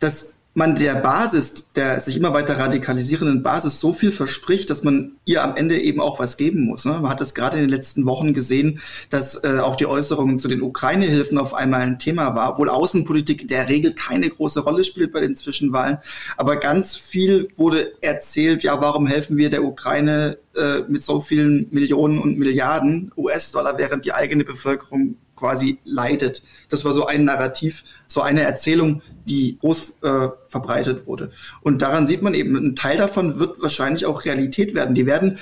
dass 0.00 0.39
man 0.60 0.76
der 0.76 0.96
Basis, 0.96 1.72
der 1.74 2.00
sich 2.00 2.18
immer 2.18 2.34
weiter 2.34 2.58
radikalisierenden 2.58 3.42
Basis 3.42 3.80
so 3.80 3.94
viel 3.94 4.12
verspricht, 4.12 4.68
dass 4.68 4.84
man 4.84 5.12
ihr 5.24 5.42
am 5.42 5.56
Ende 5.56 5.80
eben 5.80 6.02
auch 6.02 6.18
was 6.18 6.36
geben 6.36 6.66
muss. 6.66 6.84
Ne? 6.84 6.92
Man 6.92 7.08
hat 7.08 7.22
das 7.22 7.34
gerade 7.34 7.56
in 7.56 7.62
den 7.62 7.70
letzten 7.70 8.04
Wochen 8.04 8.34
gesehen, 8.34 8.80
dass 9.08 9.42
äh, 9.42 9.60
auch 9.60 9.74
die 9.74 9.86
Äußerungen 9.86 10.38
zu 10.38 10.48
den 10.48 10.60
Ukraine-Hilfen 10.60 11.38
auf 11.38 11.54
einmal 11.54 11.80
ein 11.80 11.98
Thema 11.98 12.34
war, 12.34 12.50
obwohl 12.50 12.68
Außenpolitik 12.68 13.40
in 13.40 13.48
der 13.48 13.70
Regel 13.70 13.94
keine 13.94 14.28
große 14.28 14.60
Rolle 14.60 14.84
spielt 14.84 15.12
bei 15.12 15.20
den 15.20 15.34
Zwischenwahlen. 15.34 15.96
Aber 16.36 16.56
ganz 16.56 16.94
viel 16.94 17.48
wurde 17.56 17.94
erzählt, 18.02 18.62
ja, 18.62 18.78
warum 18.82 19.06
helfen 19.06 19.38
wir 19.38 19.48
der 19.48 19.64
Ukraine 19.64 20.36
äh, 20.54 20.80
mit 20.88 21.02
so 21.02 21.22
vielen 21.22 21.68
Millionen 21.70 22.18
und 22.18 22.38
Milliarden 22.38 23.12
US-Dollar, 23.16 23.78
während 23.78 24.04
die 24.04 24.12
eigene 24.12 24.44
Bevölkerung 24.44 25.16
quasi 25.40 25.78
leidet. 25.84 26.42
Das 26.68 26.84
war 26.84 26.92
so 26.92 27.06
ein 27.06 27.24
Narrativ, 27.24 27.82
so 28.06 28.20
eine 28.20 28.42
Erzählung, 28.42 29.02
die 29.24 29.58
groß 29.58 29.94
äh, 30.02 30.28
verbreitet 30.48 31.06
wurde. 31.06 31.32
Und 31.62 31.82
daran 31.82 32.06
sieht 32.06 32.22
man 32.22 32.34
eben, 32.34 32.54
ein 32.54 32.76
Teil 32.76 32.98
davon 32.98 33.40
wird 33.40 33.60
wahrscheinlich 33.60 34.06
auch 34.06 34.24
Realität 34.24 34.74
werden. 34.74 34.94
Die 34.94 35.06
werden 35.06 35.38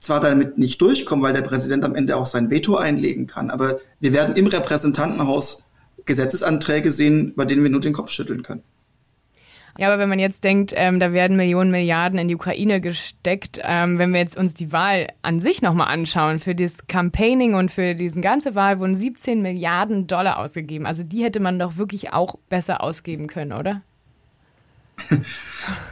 zwar 0.00 0.20
damit 0.20 0.58
nicht 0.58 0.80
durchkommen, 0.80 1.24
weil 1.24 1.34
der 1.34 1.42
Präsident 1.42 1.84
am 1.84 1.94
Ende 1.94 2.16
auch 2.16 2.26
sein 2.26 2.50
Veto 2.50 2.76
einlegen 2.76 3.26
kann, 3.26 3.50
aber 3.50 3.80
wir 4.00 4.12
werden 4.12 4.36
im 4.36 4.46
Repräsentantenhaus 4.46 5.64
Gesetzesanträge 6.04 6.90
sehen, 6.90 7.32
bei 7.36 7.44
denen 7.44 7.62
wir 7.62 7.70
nur 7.70 7.80
den 7.80 7.94
Kopf 7.94 8.10
schütteln 8.10 8.42
können. 8.42 8.62
Ja, 9.76 9.88
aber 9.88 9.98
wenn 9.98 10.08
man 10.08 10.20
jetzt 10.20 10.44
denkt, 10.44 10.72
ähm, 10.76 11.00
da 11.00 11.12
werden 11.12 11.36
Millionen 11.36 11.72
Milliarden 11.72 12.18
in 12.18 12.28
die 12.28 12.36
Ukraine 12.36 12.80
gesteckt, 12.80 13.60
ähm, 13.62 13.98
wenn 13.98 14.12
wir 14.12 14.20
jetzt 14.20 14.36
uns 14.36 14.54
die 14.54 14.72
Wahl 14.72 15.08
an 15.22 15.40
sich 15.40 15.62
nochmal 15.62 15.88
anschauen, 15.88 16.38
für 16.38 16.54
das 16.54 16.86
Campaigning 16.86 17.54
und 17.54 17.72
für 17.72 17.96
diese 17.96 18.20
ganze 18.20 18.54
Wahl 18.54 18.78
wurden 18.78 18.94
17 18.94 19.42
Milliarden 19.42 20.06
Dollar 20.06 20.38
ausgegeben. 20.38 20.86
Also 20.86 21.02
die 21.02 21.24
hätte 21.24 21.40
man 21.40 21.58
doch 21.58 21.76
wirklich 21.76 22.12
auch 22.12 22.36
besser 22.48 22.82
ausgeben 22.82 23.26
können, 23.26 23.52
oder? 23.52 23.82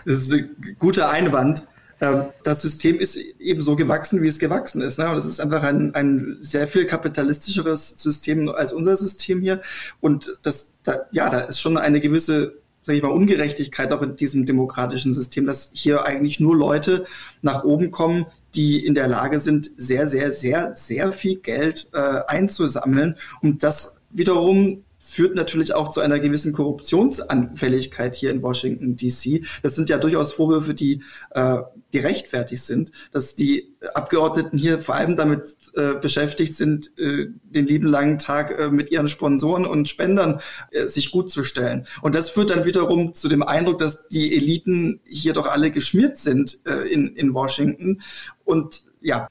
Das 0.05 0.19
ist 0.19 0.33
ein 0.33 0.77
guter 0.79 1.09
Einwand. 1.09 1.67
Ähm, 2.01 2.27
das 2.45 2.62
System 2.62 2.99
ist 2.99 3.17
eben 3.17 3.62
so 3.62 3.75
gewachsen, 3.75 4.23
wie 4.23 4.29
es 4.29 4.39
gewachsen 4.39 4.83
ist. 4.83 4.99
Ne? 4.99 5.05
Das 5.15 5.25
ist 5.25 5.41
einfach 5.41 5.62
ein, 5.62 5.95
ein 5.95 6.37
sehr 6.41 6.69
viel 6.69 6.85
kapitalistischeres 6.85 7.91
System 7.97 8.49
als 8.49 8.73
unser 8.73 8.97
System 8.97 9.41
hier. 9.41 9.62
Und 10.01 10.35
das, 10.43 10.75
da, 10.83 11.07
ja, 11.12 11.31
da 11.31 11.41
ist 11.41 11.61
schon 11.61 11.79
eine 11.79 12.01
gewisse 12.01 12.62
sage 12.85 12.97
ich 12.97 13.03
mal, 13.03 13.11
Ungerechtigkeit 13.11 13.93
auch 13.93 14.03
in 14.03 14.17
diesem 14.17 14.47
demokratischen 14.47 15.15
System, 15.15 15.47
dass 15.47 15.71
hier 15.75 16.05
eigentlich 16.05 16.41
nur 16.41 16.57
Leute 16.57 17.07
nach 17.41 17.65
oben 17.65 17.91
kommen, 17.91 18.27
die 18.55 18.85
in 18.85 18.95
der 18.95 19.09
Lage 19.09 19.41
sind, 19.41 19.71
sehr, 19.77 20.09
sehr, 20.09 20.33
sehr, 20.33 20.77
sehr 20.77 21.12
viel 21.12 21.37
Geld 21.37 21.89
äh, 21.93 22.21
einzusammeln. 22.27 23.17
Und 23.41 23.62
das 23.62 24.01
wiederum 24.11 24.85
führt 25.04 25.35
natürlich 25.35 25.75
auch 25.75 25.88
zu 25.88 26.00
einer 26.00 26.21
gewissen 26.21 26.52
Korruptionsanfälligkeit 26.52 28.14
hier 28.14 28.30
in 28.30 28.40
Washington 28.40 28.97
DC. 28.97 29.44
Das 29.62 29.75
sind 29.75 29.90
ja 29.90 29.99
durchaus 29.99 30.32
Vorwürfe, 30.32 30.75
die, 30.75 31.02
äh, 31.32 31.59
die 31.92 32.56
sind, 32.56 32.92
dass 33.11 33.35
die 33.35 33.75
Abgeordneten 33.94 34.56
hier 34.56 34.78
vor 34.78 34.94
allem 34.94 35.16
damit 35.16 35.56
äh, 35.75 35.94
beschäftigt 36.00 36.56
sind, 36.56 36.97
äh, 36.99 37.26
den 37.42 37.66
lieben 37.66 37.88
langen 37.88 38.18
Tag 38.18 38.56
äh, 38.56 38.68
mit 38.71 38.92
ihren 38.92 39.09
Sponsoren 39.09 39.66
und 39.66 39.88
Spendern 39.88 40.40
äh, 40.71 40.87
sich 40.87 41.11
gut 41.11 41.32
zu 41.32 41.42
stellen. 41.42 41.87
Und 42.00 42.14
das 42.14 42.30
führt 42.30 42.50
dann 42.50 42.64
wiederum 42.64 43.12
zu 43.12 43.28
dem 43.28 43.42
Eindruck, 43.42 43.78
dass 43.78 44.09
die 44.09 44.37
Eliten 44.37 45.00
hier 45.04 45.32
doch 45.32 45.49
alle 45.49 45.73
geschmiert 45.73 46.16
sind 46.16 46.61
äh, 46.64 46.88
in, 46.88 47.09
in 47.16 47.35
Washington. 47.35 48.00
Und 48.44 48.85
ja. 49.00 49.26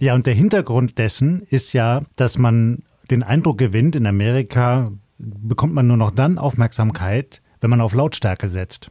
Ja, 0.00 0.14
und 0.14 0.26
der 0.26 0.34
Hintergrund 0.34 0.96
dessen 0.96 1.42
ist 1.50 1.74
ja, 1.74 2.00
dass 2.16 2.38
man 2.38 2.84
den 3.10 3.22
Eindruck 3.22 3.58
gewinnt, 3.58 3.96
in 3.96 4.06
Amerika 4.06 4.90
bekommt 5.18 5.74
man 5.74 5.86
nur 5.86 5.96
noch 5.96 6.10
dann 6.10 6.38
Aufmerksamkeit, 6.38 7.42
wenn 7.60 7.70
man 7.70 7.80
auf 7.80 7.94
Lautstärke 7.94 8.48
setzt. 8.48 8.90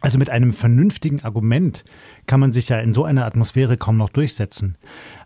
Also 0.00 0.18
mit 0.18 0.30
einem 0.30 0.52
vernünftigen 0.52 1.24
Argument 1.24 1.84
kann 2.26 2.38
man 2.38 2.52
sich 2.52 2.68
ja 2.68 2.78
in 2.78 2.92
so 2.92 3.04
einer 3.04 3.26
Atmosphäre 3.26 3.76
kaum 3.76 3.96
noch 3.96 4.10
durchsetzen. 4.10 4.76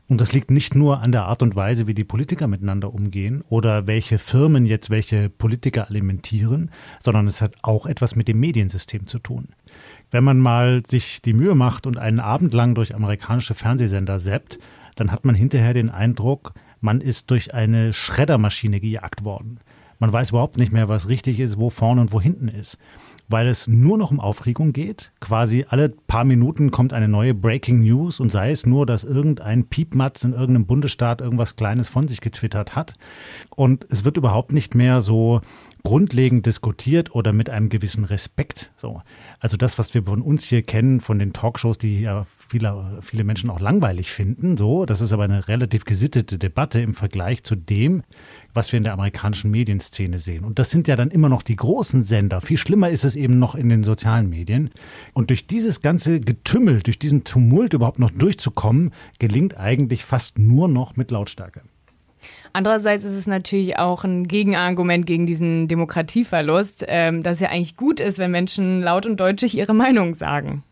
Und 0.08 0.20
das 0.20 0.32
liegt 0.32 0.50
nicht 0.50 0.74
nur 0.74 1.00
an 1.00 1.12
der 1.12 1.26
Art 1.26 1.42
und 1.42 1.54
Weise, 1.56 1.86
wie 1.86 1.94
die 1.94 2.04
Politiker 2.04 2.48
miteinander 2.48 2.92
umgehen 2.92 3.44
oder 3.48 3.86
welche 3.86 4.18
Firmen 4.18 4.64
jetzt 4.64 4.88
welche 4.88 5.28
Politiker 5.28 5.88
alimentieren, 5.88 6.70
sondern 7.00 7.26
es 7.26 7.42
hat 7.42 7.54
auch 7.62 7.84
etwas 7.84 8.16
mit 8.16 8.28
dem 8.28 8.40
Mediensystem 8.40 9.06
zu 9.06 9.18
tun. 9.18 9.48
Wenn 10.10 10.24
man 10.24 10.38
mal 10.38 10.82
sich 10.86 11.20
die 11.20 11.34
Mühe 11.34 11.54
macht 11.54 11.86
und 11.86 11.98
einen 11.98 12.20
Abend 12.20 12.54
lang 12.54 12.74
durch 12.74 12.94
amerikanische 12.94 13.54
Fernsehsender 13.54 14.20
seppt, 14.20 14.58
dann 14.94 15.12
hat 15.12 15.24
man 15.24 15.34
hinterher 15.34 15.74
den 15.74 15.90
Eindruck, 15.90 16.54
man 16.82 17.00
ist 17.00 17.30
durch 17.30 17.54
eine 17.54 17.92
Schreddermaschine 17.94 18.80
gejagt 18.80 19.24
worden. 19.24 19.60
Man 19.98 20.12
weiß 20.12 20.30
überhaupt 20.30 20.58
nicht 20.58 20.72
mehr, 20.72 20.88
was 20.88 21.08
richtig 21.08 21.38
ist, 21.38 21.58
wo 21.58 21.70
vorne 21.70 22.00
und 22.00 22.12
wo 22.12 22.20
hinten 22.20 22.48
ist. 22.48 22.76
Weil 23.28 23.46
es 23.46 23.68
nur 23.68 23.96
noch 23.96 24.10
um 24.10 24.18
Aufregung 24.18 24.72
geht. 24.72 25.12
Quasi 25.20 25.64
alle 25.68 25.90
paar 25.90 26.24
Minuten 26.24 26.72
kommt 26.72 26.92
eine 26.92 27.06
neue 27.06 27.34
Breaking 27.34 27.82
News 27.82 28.18
und 28.18 28.30
sei 28.30 28.50
es 28.50 28.66
nur, 28.66 28.84
dass 28.84 29.04
irgendein 29.04 29.64
Piepmatz 29.68 30.24
in 30.24 30.32
irgendeinem 30.32 30.66
Bundesstaat 30.66 31.20
irgendwas 31.20 31.54
Kleines 31.54 31.88
von 31.88 32.08
sich 32.08 32.20
getwittert 32.20 32.74
hat. 32.74 32.94
Und 33.50 33.86
es 33.90 34.04
wird 34.04 34.16
überhaupt 34.16 34.52
nicht 34.52 34.74
mehr 34.74 35.00
so 35.00 35.40
grundlegend 35.84 36.46
diskutiert 36.46 37.14
oder 37.14 37.32
mit 37.32 37.48
einem 37.48 37.68
gewissen 37.68 38.04
Respekt. 38.04 38.72
So. 38.76 39.02
Also 39.38 39.56
das, 39.56 39.78
was 39.78 39.94
wir 39.94 40.02
von 40.02 40.20
uns 40.20 40.44
hier 40.44 40.62
kennen, 40.62 41.00
von 41.00 41.20
den 41.20 41.32
Talkshows, 41.32 41.78
die 41.78 42.00
ja 42.00 42.26
viele, 42.52 42.98
viele 43.00 43.24
Menschen 43.24 43.48
auch 43.48 43.60
langweilig 43.60 44.12
finden. 44.12 44.58
So, 44.58 44.84
das 44.84 45.00
ist 45.00 45.14
aber 45.14 45.24
eine 45.24 45.48
relativ 45.48 45.86
gesittete 45.86 46.36
Debatte 46.38 46.82
im 46.82 46.92
Vergleich 46.92 47.42
zu 47.44 47.54
dem, 47.54 48.02
was 48.52 48.72
wir 48.72 48.76
in 48.76 48.84
der 48.84 48.92
amerikanischen 48.92 49.50
Medienszene 49.50 50.18
sehen. 50.18 50.44
Und 50.44 50.58
das 50.58 50.70
sind 50.70 50.86
ja 50.86 50.94
dann 50.94 51.10
immer 51.10 51.30
noch 51.30 51.42
die 51.42 51.56
großen 51.56 52.04
Sender. 52.04 52.42
Viel 52.42 52.58
schlimmer 52.58 52.90
ist 52.90 53.04
es 53.04 53.16
eben 53.16 53.38
noch 53.38 53.54
in 53.54 53.70
den 53.70 53.82
sozialen 53.82 54.28
Medien. 54.28 54.68
Und 55.14 55.30
durch 55.30 55.46
dieses 55.46 55.80
ganze 55.80 56.20
Getümmel, 56.20 56.82
durch 56.82 56.98
diesen 56.98 57.24
Tumult 57.24 57.72
überhaupt 57.72 57.98
noch 57.98 58.10
durchzukommen, 58.10 58.92
gelingt 59.18 59.56
eigentlich 59.56 60.04
fast 60.04 60.38
nur 60.38 60.68
noch 60.68 60.94
mit 60.94 61.10
Lautstärke. 61.10 61.62
Andererseits 62.52 63.04
ist 63.04 63.16
es 63.16 63.26
natürlich 63.26 63.78
auch 63.78 64.04
ein 64.04 64.28
Gegenargument 64.28 65.06
gegen 65.06 65.24
diesen 65.24 65.68
Demokratieverlust, 65.68 66.84
ähm, 66.86 67.22
dass 67.22 67.40
ja 67.40 67.48
eigentlich 67.48 67.78
gut 67.78 67.98
ist, 67.98 68.18
wenn 68.18 68.30
Menschen 68.30 68.82
laut 68.82 69.06
und 69.06 69.18
deutlich 69.18 69.56
ihre 69.56 69.72
Meinung 69.72 70.14
sagen. 70.14 70.62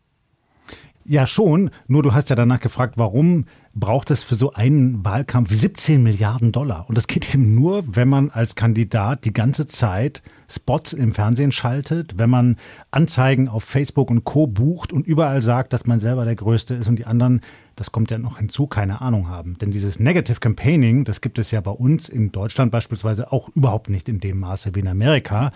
Ja, 1.11 1.27
schon. 1.27 1.71
Nur 1.89 2.05
du 2.05 2.15
hast 2.15 2.31
ja 2.31 2.37
danach 2.37 2.61
gefragt, 2.61 2.95
warum 2.97 3.47
braucht 3.75 4.11
es 4.11 4.23
für 4.23 4.35
so 4.35 4.53
einen 4.53 5.05
Wahlkampf 5.05 5.51
17 5.53 6.03
Milliarden 6.03 6.53
Dollar? 6.53 6.87
Und 6.89 6.99
das 6.99 7.07
geht 7.07 7.35
eben 7.35 7.55
nur, 7.55 7.85
wenn 7.87 8.09
man 8.09 8.31
als 8.31 8.55
Kandidat 8.55 9.25
die 9.25 9.33
ganze 9.33 9.67
Zeit 9.67 10.23
Spots 10.49 10.93
im 10.93 11.13
Fernsehen 11.13 11.53
schaltet, 11.53 12.19
wenn 12.19 12.31
man 12.31 12.57
Anzeigen 12.91 13.49
auf 13.49 13.63
Facebook 13.63 14.11
und 14.11 14.25
Co. 14.25 14.49
bucht 14.49 14.93
und 14.93 15.07
überall 15.07 15.43
sagt, 15.43 15.73
dass 15.73 15.87
man 15.87 16.01
selber 16.01 16.25
der 16.25 16.35
Größte 16.35 16.75
ist 16.75 16.89
und 16.89 16.99
die 16.99 17.07
anderen 17.07 17.41
das 17.81 17.93
kommt 17.93 18.11
ja 18.11 18.19
noch 18.19 18.37
hinzu, 18.37 18.67
keine 18.67 19.01
Ahnung 19.01 19.29
haben. 19.29 19.57
Denn 19.57 19.71
dieses 19.71 19.99
Negative 19.99 20.39
Campaigning, 20.39 21.05
das 21.05 21.23
gibt 21.23 21.39
es 21.39 21.51
ja 21.51 21.63
bei 21.63 21.71
uns 21.71 22.11
in 22.11 22.31
Deutschland 22.31 22.71
beispielsweise 22.73 23.33
auch 23.33 23.49
überhaupt 23.55 23.89
nicht 23.89 24.07
in 24.11 24.21
dem 24.21 24.39
Maße 24.39 24.75
wie 24.75 24.81
in 24.81 24.87
Amerika, 24.87 25.51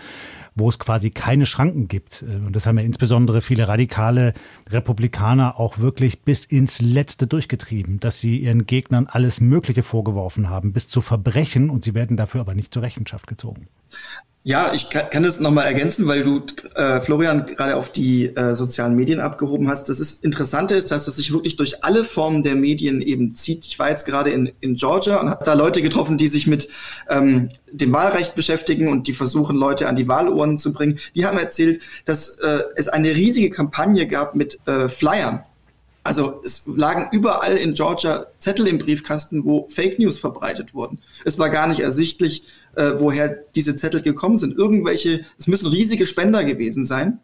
wo 0.55 0.67
es 0.67 0.79
quasi 0.79 1.11
keine 1.11 1.45
Schranken 1.45 1.87
gibt. 1.87 2.23
Und 2.23 2.55
das 2.55 2.65
haben 2.65 2.79
ja 2.79 2.83
insbesondere 2.83 3.41
viele 3.41 3.67
radikale 3.67 4.33
Republikaner 4.67 5.59
auch 5.59 5.77
wirklich 5.77 6.23
bis 6.23 6.45
ins 6.45 6.81
Letzte 6.81 7.27
durchgetrieben, 7.27 7.99
dass 8.05 8.19
sie 8.19 8.37
ihren 8.37 8.67
Gegnern 8.67 9.07
alles 9.07 9.41
Mögliche 9.41 9.81
vorgeworfen 9.81 10.49
haben, 10.49 10.73
bis 10.73 10.87
zu 10.87 11.01
Verbrechen 11.01 11.71
und 11.71 11.83
sie 11.83 11.95
werden 11.95 12.17
dafür 12.17 12.41
aber 12.41 12.53
nicht 12.53 12.71
zur 12.71 12.83
Rechenschaft 12.83 13.25
gezogen. 13.25 13.67
Ja, 14.43 14.73
ich 14.75 14.91
kann, 14.91 15.23
das 15.23 15.39
nochmal 15.39 15.65
ergänzen, 15.65 16.05
weil 16.05 16.23
du, 16.23 16.43
äh, 16.75 17.01
Florian, 17.01 17.47
gerade 17.47 17.75
auf 17.75 17.91
die 17.91 18.27
äh, 18.27 18.53
sozialen 18.53 18.95
Medien 18.95 19.19
abgehoben 19.19 19.69
hast. 19.69 19.89
Das 19.89 19.99
ist 19.99 20.23
Interessante 20.23 20.75
ist, 20.75 20.91
dass 20.91 21.07
es 21.07 21.15
sich 21.15 21.33
wirklich 21.33 21.55
durch 21.55 21.83
alle 21.83 22.03
Formen 22.03 22.43
der 22.43 22.53
Medien 22.53 23.01
eben 23.01 23.33
zieht. 23.33 23.65
Ich 23.65 23.79
war 23.79 23.89
jetzt 23.89 24.05
gerade 24.05 24.29
in, 24.29 24.51
in 24.59 24.75
Georgia 24.75 25.19
und 25.19 25.31
habe 25.31 25.43
da 25.43 25.53
Leute 25.53 25.81
getroffen, 25.81 26.19
die 26.19 26.27
sich 26.27 26.45
mit 26.45 26.69
ähm, 27.09 27.49
dem 27.71 27.91
Wahlrecht 27.91 28.35
beschäftigen 28.35 28.87
und 28.87 29.07
die 29.07 29.13
versuchen, 29.13 29.55
Leute 29.55 29.89
an 29.89 29.95
die 29.95 30.07
Wahluhren 30.07 30.59
zu 30.59 30.73
bringen. 30.73 30.99
Die 31.15 31.25
haben 31.25 31.39
erzählt, 31.39 31.81
dass 32.05 32.37
äh, 32.37 32.59
es 32.75 32.87
eine 32.87 33.15
riesige 33.15 33.49
Kampagne 33.49 34.05
gab 34.05 34.35
mit 34.35 34.59
äh, 34.67 34.89
Flyern. 34.89 35.43
Also 36.05 36.39
es 36.45 36.67
lagen 36.67 37.07
überall 37.11 37.57
in 37.57 37.73
Georgia 37.73 38.27
Zettel 38.37 38.67
im 38.67 38.77
Briefkasten, 38.77 39.43
wo 39.43 39.67
Fake 39.69 39.97
News 39.97 40.19
verbreitet 40.19 40.75
wurden. 40.75 40.99
Es 41.25 41.39
war 41.39 41.49
gar 41.49 41.65
nicht 41.65 41.79
ersichtlich, 41.79 42.43
äh, 42.75 42.91
woher 42.99 43.43
diese 43.55 43.75
Zettel 43.75 44.03
gekommen 44.03 44.37
sind. 44.37 44.55
Irgendwelche, 44.55 45.25
es 45.39 45.47
müssen 45.47 45.67
riesige 45.67 46.05
Spender 46.05 46.45
gewesen 46.45 46.85
sein, 46.85 47.21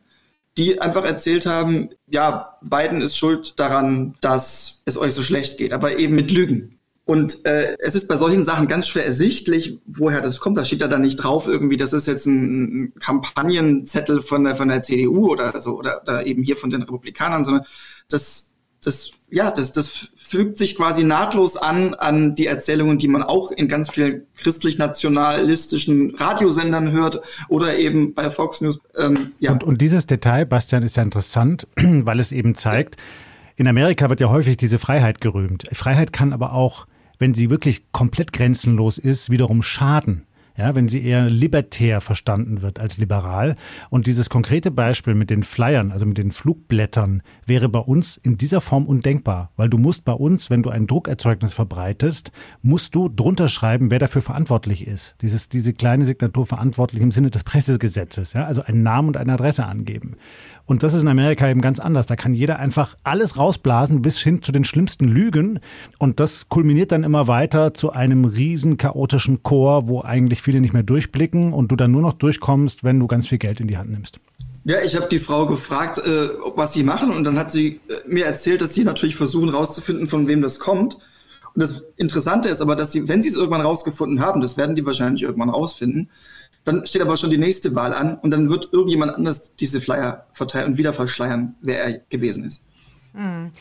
die 0.57 0.81
einfach 0.81 1.05
erzählt 1.05 1.45
haben, 1.45 1.89
ja, 2.09 2.57
Biden 2.63 3.01
ist 3.01 3.15
schuld 3.15 3.53
daran, 3.57 4.15
dass 4.19 4.81
es 4.85 4.97
euch 4.97 5.13
so 5.13 5.21
schlecht 5.21 5.59
geht, 5.59 5.73
aber 5.73 5.99
eben 5.99 6.15
mit 6.15 6.31
Lügen. 6.31 6.79
Und 7.05 7.45
äh, 7.45 7.75
es 7.77 7.93
ist 7.93 8.07
bei 8.07 8.17
solchen 8.17 8.45
Sachen 8.45 8.67
ganz 8.67 8.87
schwer 8.87 9.05
ersichtlich, 9.05 9.79
woher 9.85 10.21
das 10.21 10.39
kommt. 10.39 10.57
Da 10.57 10.65
steht 10.65 10.81
ja 10.81 10.87
dann 10.87 11.01
nicht 11.01 11.17
drauf 11.17 11.45
irgendwie, 11.45 11.77
das 11.77 11.93
ist 11.93 12.07
jetzt 12.07 12.25
ein 12.25 12.93
Kampagnenzettel 12.99 14.23
von 14.23 14.43
der, 14.43 14.55
von 14.55 14.69
der 14.69 14.81
CDU 14.81 15.29
oder 15.29 15.61
so 15.61 15.77
oder, 15.77 16.01
oder 16.01 16.25
eben 16.25 16.41
hier 16.41 16.57
von 16.57 16.71
den 16.71 16.81
Republikanern, 16.81 17.45
sondern 17.45 17.65
das 18.09 18.50
das, 18.83 19.11
ja, 19.29 19.51
das, 19.51 19.73
das 19.73 20.11
fügt 20.17 20.57
sich 20.57 20.75
quasi 20.75 21.03
nahtlos 21.03 21.57
an 21.57 21.93
an 21.93 22.35
die 22.35 22.47
Erzählungen, 22.47 22.97
die 22.97 23.07
man 23.07 23.21
auch 23.21 23.51
in 23.51 23.67
ganz 23.67 23.91
vielen 23.91 24.23
christlich-nationalistischen 24.37 26.15
Radiosendern 26.15 26.91
hört 26.91 27.21
oder 27.47 27.77
eben 27.77 28.13
bei 28.13 28.29
Fox 28.31 28.61
News. 28.61 28.81
Ähm, 28.97 29.33
ja. 29.39 29.51
und, 29.51 29.63
und 29.63 29.81
dieses 29.81 30.07
Detail, 30.07 30.45
Bastian, 30.45 30.83
ist 30.83 30.97
ja 30.97 31.03
interessant, 31.03 31.67
weil 31.75 32.19
es 32.19 32.31
eben 32.31 32.55
zeigt, 32.55 32.97
in 33.55 33.67
Amerika 33.67 34.09
wird 34.09 34.19
ja 34.19 34.29
häufig 34.29 34.57
diese 34.57 34.79
Freiheit 34.79 35.21
gerühmt. 35.21 35.67
Freiheit 35.73 36.11
kann 36.13 36.33
aber 36.33 36.53
auch, 36.53 36.87
wenn 37.19 37.35
sie 37.35 37.49
wirklich 37.49 37.91
komplett 37.91 38.33
grenzenlos 38.33 38.97
ist, 38.97 39.29
wiederum 39.29 39.61
schaden 39.61 40.25
ja, 40.61 40.75
wenn 40.75 40.87
sie 40.87 41.03
eher 41.03 41.29
libertär 41.29 42.01
verstanden 42.01 42.61
wird 42.61 42.79
als 42.79 42.97
liberal. 42.97 43.55
Und 43.89 44.05
dieses 44.05 44.29
konkrete 44.29 44.69
Beispiel 44.69 45.15
mit 45.15 45.29
den 45.29 45.43
Flyern, 45.43 45.91
also 45.91 46.05
mit 46.05 46.17
den 46.17 46.31
Flugblättern, 46.31 47.23
wäre 47.45 47.67
bei 47.67 47.79
uns 47.79 48.17
in 48.17 48.37
dieser 48.37 48.61
Form 48.61 48.85
undenkbar, 48.85 49.51
weil 49.57 49.69
du 49.69 49.77
musst 49.79 50.05
bei 50.05 50.13
uns, 50.13 50.49
wenn 50.49 50.61
du 50.61 50.69
ein 50.69 50.85
Druckerzeugnis 50.85 51.53
verbreitest, 51.53 52.31
musst 52.61 52.93
du 52.93 53.09
drunter 53.09 53.47
schreiben, 53.47 53.89
wer 53.89 53.99
dafür 53.99 54.21
verantwortlich 54.21 54.85
ist. 54.85 55.15
Dieses, 55.21 55.49
diese 55.49 55.73
kleine 55.73 56.05
Signatur 56.05 56.45
verantwortlich 56.45 57.01
im 57.01 57.11
Sinne 57.11 57.31
des 57.31 57.43
Pressegesetzes, 57.43 58.33
ja, 58.33 58.45
also 58.45 58.61
einen 58.61 58.83
Namen 58.83 59.09
und 59.09 59.17
eine 59.17 59.33
Adresse 59.33 59.65
angeben. 59.65 60.15
Und 60.71 60.83
das 60.83 60.93
ist 60.93 61.01
in 61.01 61.09
Amerika 61.09 61.49
eben 61.49 61.59
ganz 61.59 61.81
anders. 61.81 62.05
Da 62.05 62.15
kann 62.15 62.33
jeder 62.33 62.57
einfach 62.57 62.95
alles 63.03 63.35
rausblasen 63.35 64.01
bis 64.01 64.19
hin 64.19 64.41
zu 64.41 64.53
den 64.53 64.63
schlimmsten 64.63 65.09
Lügen. 65.09 65.59
Und 65.97 66.21
das 66.21 66.47
kulminiert 66.47 66.93
dann 66.93 67.03
immer 67.03 67.27
weiter 67.27 67.73
zu 67.73 67.91
einem 67.91 68.23
riesen 68.23 68.77
chaotischen 68.77 69.43
Chor, 69.43 69.89
wo 69.89 70.01
eigentlich 70.01 70.41
viele 70.41 70.61
nicht 70.61 70.71
mehr 70.71 70.83
durchblicken 70.83 71.51
und 71.51 71.73
du 71.73 71.75
dann 71.75 71.91
nur 71.91 72.01
noch 72.01 72.13
durchkommst, 72.13 72.85
wenn 72.85 73.01
du 73.01 73.07
ganz 73.07 73.27
viel 73.27 73.37
Geld 73.37 73.59
in 73.59 73.67
die 73.67 73.75
Hand 73.75 73.89
nimmst. 73.89 74.21
Ja, 74.63 74.77
ich 74.81 74.95
habe 74.95 75.09
die 75.11 75.19
Frau 75.19 75.45
gefragt, 75.45 75.97
äh, 75.97 76.29
was 76.55 76.71
sie 76.71 76.83
machen 76.83 77.11
und 77.11 77.25
dann 77.25 77.37
hat 77.37 77.51
sie 77.51 77.81
äh, 77.89 78.07
mir 78.07 78.25
erzählt, 78.25 78.61
dass 78.61 78.73
sie 78.73 78.85
natürlich 78.85 79.17
versuchen 79.17 79.49
rauszufinden, 79.49 80.07
von 80.07 80.29
wem 80.29 80.41
das 80.41 80.57
kommt. 80.59 80.99
Und 81.53 81.61
das 81.61 81.83
Interessante 81.97 82.47
ist 82.47 82.61
aber, 82.61 82.77
dass 82.77 82.93
sie, 82.93 83.09
wenn 83.09 83.21
sie 83.21 83.27
es 83.27 83.35
irgendwann 83.35 83.59
rausgefunden 83.59 84.21
haben, 84.21 84.39
das 84.39 84.55
werden 84.55 84.77
die 84.77 84.85
wahrscheinlich 84.85 85.23
irgendwann 85.23 85.49
rausfinden, 85.49 86.09
dann 86.63 86.85
steht 86.85 87.01
aber 87.01 87.17
schon 87.17 87.31
die 87.31 87.37
nächste 87.37 87.75
Wahl 87.75 87.93
an 87.93 88.17
und 88.17 88.31
dann 88.31 88.49
wird 88.49 88.69
irgendjemand 88.71 89.15
anders 89.15 89.55
diese 89.55 89.81
Flyer 89.81 90.27
verteilen 90.33 90.71
und 90.71 90.77
wieder 90.77 90.93
verschleiern, 90.93 91.55
wer 91.61 91.83
er 91.83 91.99
gewesen 92.09 92.45
ist. 92.45 92.61
Hm. 93.13 93.51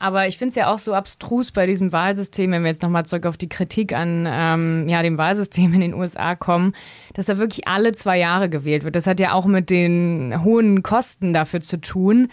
Aber 0.00 0.28
ich 0.28 0.38
finde 0.38 0.50
es 0.50 0.54
ja 0.54 0.72
auch 0.72 0.78
so 0.78 0.94
abstrus 0.94 1.50
bei 1.50 1.66
diesem 1.66 1.92
Wahlsystem, 1.92 2.52
wenn 2.52 2.62
wir 2.62 2.70
jetzt 2.70 2.82
nochmal 2.82 3.04
zurück 3.06 3.26
auf 3.26 3.36
die 3.36 3.48
Kritik 3.48 3.92
an 3.92 4.26
ähm, 4.28 4.88
ja, 4.88 5.02
dem 5.02 5.18
Wahlsystem 5.18 5.74
in 5.74 5.80
den 5.80 5.94
USA 5.94 6.36
kommen, 6.36 6.74
dass 7.14 7.26
da 7.26 7.36
wirklich 7.36 7.66
alle 7.66 7.92
zwei 7.94 8.18
Jahre 8.18 8.48
gewählt 8.48 8.84
wird. 8.84 8.94
Das 8.94 9.08
hat 9.08 9.18
ja 9.18 9.32
auch 9.32 9.46
mit 9.46 9.70
den 9.70 10.44
hohen 10.44 10.82
Kosten 10.84 11.32
dafür 11.32 11.60
zu 11.60 11.80
tun. 11.80 12.28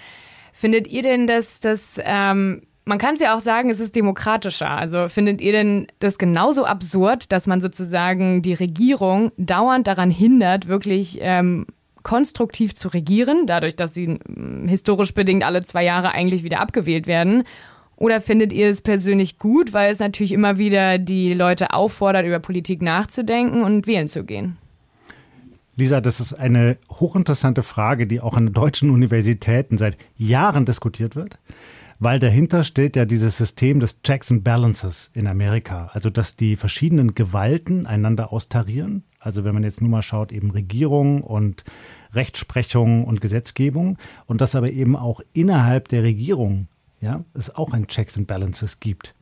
Findet 0.53 0.87
ihr 0.87 1.01
denn, 1.01 1.25
dass 1.25 1.59
das 1.59 1.99
ähm, 2.03 2.61
man 2.85 2.99
kann 2.99 3.15
es 3.15 3.21
ja 3.21 3.35
auch 3.35 3.41
sagen, 3.41 3.71
es 3.71 3.79
ist 3.79 3.95
demokratischer. 3.95 4.69
Also 4.69 5.09
findet 5.09 5.41
ihr 5.41 5.51
denn 5.51 5.87
das 5.99 6.19
genauso 6.19 6.65
absurd, 6.65 7.31
dass 7.31 7.47
man 7.47 7.59
sozusagen 7.59 8.43
die 8.43 8.53
Regierung 8.53 9.31
dauernd 9.37 9.87
daran 9.87 10.11
hindert, 10.11 10.67
wirklich 10.67 11.17
ähm, 11.21 11.65
konstruktiv 12.03 12.75
zu 12.75 12.89
regieren, 12.89 13.47
dadurch, 13.47 13.75
dass 13.75 13.95
sie 13.95 14.05
hm, 14.05 14.67
historisch 14.67 15.15
bedingt 15.15 15.43
alle 15.43 15.63
zwei 15.63 15.83
Jahre 15.83 16.13
eigentlich 16.13 16.43
wieder 16.43 16.59
abgewählt 16.59 17.07
werden? 17.07 17.43
Oder 17.97 18.21
findet 18.21 18.53
ihr 18.53 18.69
es 18.69 18.81
persönlich 18.81 19.39
gut, 19.39 19.73
weil 19.73 19.91
es 19.91 19.99
natürlich 19.99 20.33
immer 20.33 20.57
wieder 20.57 20.99
die 20.99 21.33
Leute 21.33 21.73
auffordert, 21.73 22.25
über 22.25 22.39
Politik 22.39 22.81
nachzudenken 22.81 23.63
und 23.63 23.87
wählen 23.87 24.07
zu 24.07 24.23
gehen? 24.23 24.57
Lisa, 25.77 26.01
das 26.01 26.19
ist 26.19 26.33
eine 26.33 26.77
hochinteressante 26.91 27.63
Frage, 27.63 28.05
die 28.05 28.21
auch 28.21 28.35
an 28.35 28.53
deutschen 28.53 28.91
Universitäten 28.91 29.77
seit 29.77 29.97
Jahren 30.17 30.65
diskutiert 30.65 31.15
wird 31.15 31.39
weil 31.99 32.19
dahinter 32.19 32.63
steht 32.63 32.95
ja 32.95 33.05
dieses 33.05 33.37
System 33.37 33.79
des 33.79 34.01
Checks 34.01 34.31
and 34.31 34.43
Balances 34.43 35.09
in 35.13 35.27
Amerika. 35.27 35.89
Also, 35.93 36.09
dass 36.09 36.35
die 36.35 36.55
verschiedenen 36.55 37.15
Gewalten 37.15 37.85
einander 37.85 38.31
austarieren. 38.33 39.03
Also, 39.19 39.43
wenn 39.43 39.53
man 39.53 39.63
jetzt 39.63 39.81
nur 39.81 39.89
mal 39.89 40.01
schaut, 40.01 40.31
eben 40.31 40.51
Regierung 40.51 41.21
und 41.21 41.63
Rechtsprechung 42.13 43.05
und 43.05 43.21
Gesetzgebung 43.21 43.97
und 44.25 44.41
dass 44.41 44.55
aber 44.55 44.71
eben 44.71 44.95
auch 44.95 45.21
innerhalb 45.33 45.87
der 45.87 46.03
Regierung 46.03 46.67
ja, 47.01 47.23
es 47.33 47.53
auch 47.53 47.73
ein 47.73 47.87
Checks 47.87 48.17
and 48.17 48.27
Balances 48.27 48.79
gibt. 48.79 49.15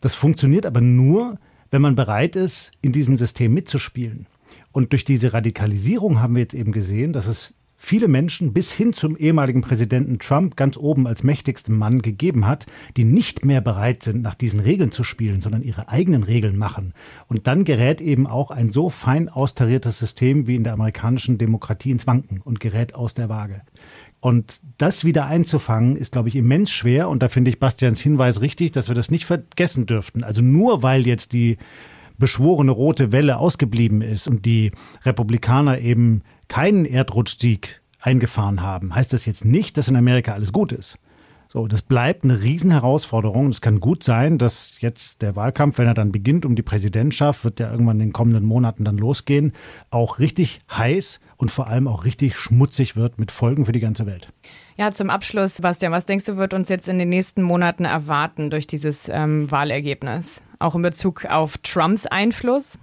Das 0.00 0.14
funktioniert 0.14 0.66
aber 0.66 0.80
nur, 0.80 1.38
wenn 1.70 1.82
man 1.82 1.94
bereit 1.94 2.36
ist, 2.36 2.72
in 2.82 2.92
diesem 2.92 3.16
System 3.16 3.54
mitzuspielen. 3.54 4.26
Und 4.72 4.92
durch 4.92 5.04
diese 5.04 5.32
Radikalisierung 5.32 6.20
haben 6.20 6.34
wir 6.34 6.42
jetzt 6.42 6.54
eben 6.54 6.72
gesehen, 6.72 7.12
dass 7.12 7.26
es 7.26 7.54
viele 7.82 8.08
Menschen 8.08 8.52
bis 8.52 8.70
hin 8.70 8.92
zum 8.92 9.16
ehemaligen 9.16 9.62
Präsidenten 9.62 10.18
Trump 10.18 10.54
ganz 10.54 10.76
oben 10.76 11.06
als 11.06 11.22
mächtigsten 11.22 11.76
Mann 11.76 12.02
gegeben 12.02 12.46
hat, 12.46 12.66
die 12.98 13.04
nicht 13.04 13.42
mehr 13.42 13.62
bereit 13.62 14.02
sind, 14.02 14.20
nach 14.20 14.34
diesen 14.34 14.60
Regeln 14.60 14.92
zu 14.92 15.02
spielen, 15.02 15.40
sondern 15.40 15.62
ihre 15.62 15.88
eigenen 15.88 16.22
Regeln 16.22 16.58
machen. 16.58 16.92
Und 17.26 17.46
dann 17.46 17.64
gerät 17.64 18.02
eben 18.02 18.26
auch 18.26 18.50
ein 18.50 18.68
so 18.68 18.90
fein 18.90 19.30
austariertes 19.30 19.98
System 19.98 20.46
wie 20.46 20.56
in 20.56 20.64
der 20.64 20.74
amerikanischen 20.74 21.38
Demokratie 21.38 21.90
ins 21.90 22.06
Wanken 22.06 22.42
und 22.42 22.60
gerät 22.60 22.94
aus 22.94 23.14
der 23.14 23.30
Waage. 23.30 23.62
Und 24.20 24.60
das 24.76 25.06
wieder 25.06 25.26
einzufangen, 25.26 25.96
ist, 25.96 26.12
glaube 26.12 26.28
ich, 26.28 26.36
immens 26.36 26.70
schwer. 26.70 27.08
Und 27.08 27.22
da 27.22 27.28
finde 27.28 27.48
ich 27.48 27.58
Bastians 27.58 27.98
Hinweis 27.98 28.42
richtig, 28.42 28.72
dass 28.72 28.88
wir 28.88 28.94
das 28.94 29.10
nicht 29.10 29.24
vergessen 29.24 29.86
dürften. 29.86 30.22
Also 30.22 30.42
nur 30.42 30.82
weil 30.82 31.06
jetzt 31.06 31.32
die 31.32 31.56
beschworene 32.20 32.70
rote 32.70 33.10
Welle 33.10 33.38
ausgeblieben 33.38 34.02
ist 34.02 34.28
und 34.28 34.46
die 34.46 34.70
Republikaner 35.04 35.80
eben 35.80 36.22
keinen 36.46 36.84
Erdrutschsieg 36.84 37.80
eingefahren 37.98 38.62
haben, 38.62 38.94
heißt 38.94 39.12
das 39.12 39.26
jetzt 39.26 39.44
nicht, 39.44 39.76
dass 39.76 39.88
in 39.88 39.96
Amerika 39.96 40.32
alles 40.32 40.52
gut 40.52 40.70
ist. 40.70 40.98
So, 41.52 41.66
das 41.66 41.82
bleibt 41.82 42.22
eine 42.22 42.40
Riesenherausforderung. 42.40 43.48
Es 43.48 43.60
kann 43.60 43.80
gut 43.80 44.04
sein, 44.04 44.38
dass 44.38 44.80
jetzt 44.80 45.20
der 45.20 45.34
Wahlkampf, 45.34 45.78
wenn 45.78 45.88
er 45.88 45.94
dann 45.94 46.12
beginnt 46.12 46.46
um 46.46 46.54
die 46.54 46.62
Präsidentschaft, 46.62 47.42
wird 47.42 47.58
ja 47.58 47.72
irgendwann 47.72 47.96
in 47.96 48.06
den 48.06 48.12
kommenden 48.12 48.44
Monaten 48.44 48.84
dann 48.84 48.96
losgehen, 48.96 49.52
auch 49.90 50.20
richtig 50.20 50.60
heiß 50.70 51.18
und 51.38 51.50
vor 51.50 51.66
allem 51.66 51.88
auch 51.88 52.04
richtig 52.04 52.36
schmutzig 52.36 52.94
wird 52.94 53.18
mit 53.18 53.32
Folgen 53.32 53.66
für 53.66 53.72
die 53.72 53.80
ganze 53.80 54.06
Welt. 54.06 54.32
Ja, 54.76 54.92
zum 54.92 55.10
Abschluss, 55.10 55.60
Bastian, 55.60 55.90
was 55.90 56.06
denkst 56.06 56.26
du, 56.26 56.36
wird 56.36 56.54
uns 56.54 56.68
jetzt 56.68 56.86
in 56.86 57.00
den 57.00 57.08
nächsten 57.08 57.42
Monaten 57.42 57.84
erwarten 57.84 58.50
durch 58.50 58.68
dieses 58.68 59.08
ähm, 59.08 59.50
Wahlergebnis? 59.50 60.42
Auch 60.60 60.74
in 60.74 60.82
Bezug 60.82 61.24
auf 61.24 61.58
Trumps 61.58 62.06
Einfluss? 62.06 62.78